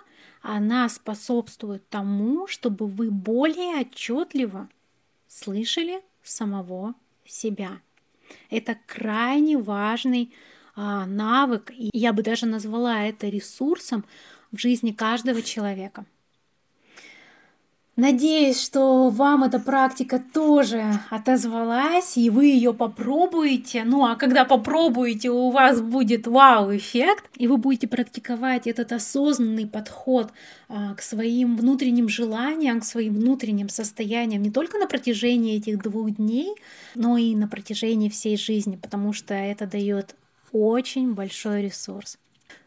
она 0.42 0.90
способствует 0.90 1.88
тому, 1.90 2.48
чтобы 2.48 2.88
вы 2.88 3.12
более 3.12 3.82
отчетливо 3.82 4.70
слышали 5.28 6.02
самого 6.24 6.96
себя. 7.26 7.80
Это 8.50 8.78
крайне 8.88 9.58
важный 9.58 10.34
а, 10.76 11.06
навык, 11.06 11.72
и 11.72 11.90
я 11.94 12.14
бы 12.14 12.24
даже 12.24 12.46
назвала 12.46 13.04
это 13.04 13.28
ресурсом, 13.28 14.06
в 14.52 14.58
жизни 14.58 14.92
каждого 14.92 15.42
человека. 15.42 16.06
Надеюсь, 17.98 18.60
что 18.60 19.10
вам 19.10 19.44
эта 19.44 19.60
практика 19.60 20.24
тоже 20.34 20.86
отозвалась, 21.10 22.18
и 22.18 22.30
вы 22.30 22.46
ее 22.46 22.74
попробуете. 22.74 23.84
Ну 23.84 24.06
а 24.06 24.16
когда 24.16 24.46
попробуете, 24.46 25.30
у 25.30 25.52
вас 25.52 25.82
будет 25.82 26.26
вау-эффект, 26.26 27.26
и 27.36 27.48
вы 27.48 27.58
будете 27.58 27.90
практиковать 27.90 28.66
этот 28.66 28.94
осознанный 28.94 29.68
подход 29.68 30.32
а, 30.70 30.96
к 30.96 31.02
своим 31.02 31.58
внутренним 31.58 32.08
желаниям, 32.08 32.80
к 32.80 32.86
своим 32.86 33.16
внутренним 33.16 33.68
состояниям 33.68 34.42
не 34.42 34.52
только 34.52 34.78
на 34.78 34.88
протяжении 34.88 35.58
этих 35.58 35.84
двух 35.84 36.12
дней, 36.12 36.56
но 36.96 37.18
и 37.18 37.36
на 37.36 37.50
протяжении 37.50 38.10
всей 38.10 38.38
жизни, 38.38 38.78
потому 38.78 39.12
что 39.12 39.34
это 39.34 39.68
дает 39.68 40.16
очень 40.54 41.14
большой 41.14 41.62
ресурс. 41.62 42.18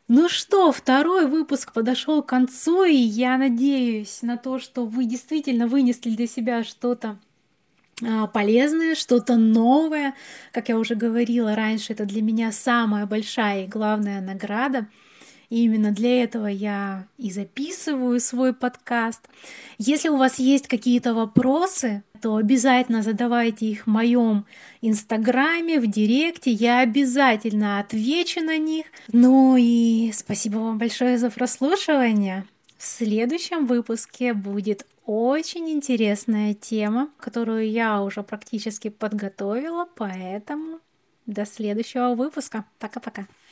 Ну 0.06 0.28
что, 0.28 0.70
второй 0.70 1.26
выпуск 1.26 1.72
подошел 1.72 2.22
к 2.22 2.28
концу, 2.28 2.84
и 2.84 2.94
я 2.94 3.38
надеюсь 3.38 4.20
на 4.20 4.36
то, 4.36 4.58
что 4.58 4.84
вы 4.84 5.06
действительно 5.06 5.66
вынесли 5.66 6.10
для 6.10 6.26
себя 6.26 6.62
что-то 6.62 7.18
а, 8.02 8.26
полезное, 8.26 8.96
что-то 8.96 9.36
новое. 9.36 10.14
Как 10.52 10.68
я 10.68 10.78
уже 10.78 10.94
говорила 10.94 11.54
раньше, 11.54 11.94
это 11.94 12.04
для 12.04 12.20
меня 12.20 12.52
самая 12.52 13.06
большая 13.06 13.64
и 13.64 13.68
главная 13.68 14.20
награда. 14.20 14.88
И 15.50 15.64
именно 15.64 15.90
для 15.90 16.22
этого 16.22 16.46
я 16.46 17.06
и 17.18 17.30
записываю 17.30 18.20
свой 18.20 18.52
подкаст. 18.52 19.20
Если 19.78 20.08
у 20.08 20.16
вас 20.16 20.38
есть 20.38 20.68
какие-то 20.68 21.14
вопросы, 21.14 22.02
то 22.20 22.36
обязательно 22.36 23.02
задавайте 23.02 23.66
их 23.66 23.84
в 23.84 23.90
моем 23.90 24.46
инстаграме, 24.80 25.78
в 25.78 25.86
директе. 25.86 26.50
Я 26.50 26.80
обязательно 26.80 27.80
отвечу 27.80 28.40
на 28.40 28.56
них. 28.56 28.86
Ну 29.12 29.56
и 29.58 30.10
спасибо 30.12 30.58
вам 30.58 30.78
большое 30.78 31.18
за 31.18 31.30
прослушивание. 31.30 32.46
В 32.78 32.86
следующем 32.86 33.66
выпуске 33.66 34.32
будет 34.32 34.86
очень 35.06 35.70
интересная 35.70 36.54
тема, 36.54 37.10
которую 37.18 37.70
я 37.70 38.02
уже 38.02 38.22
практически 38.22 38.88
подготовила, 38.88 39.86
поэтому 39.94 40.80
до 41.26 41.44
следующего 41.44 42.14
выпуска. 42.14 42.64
Пока-пока. 42.78 43.26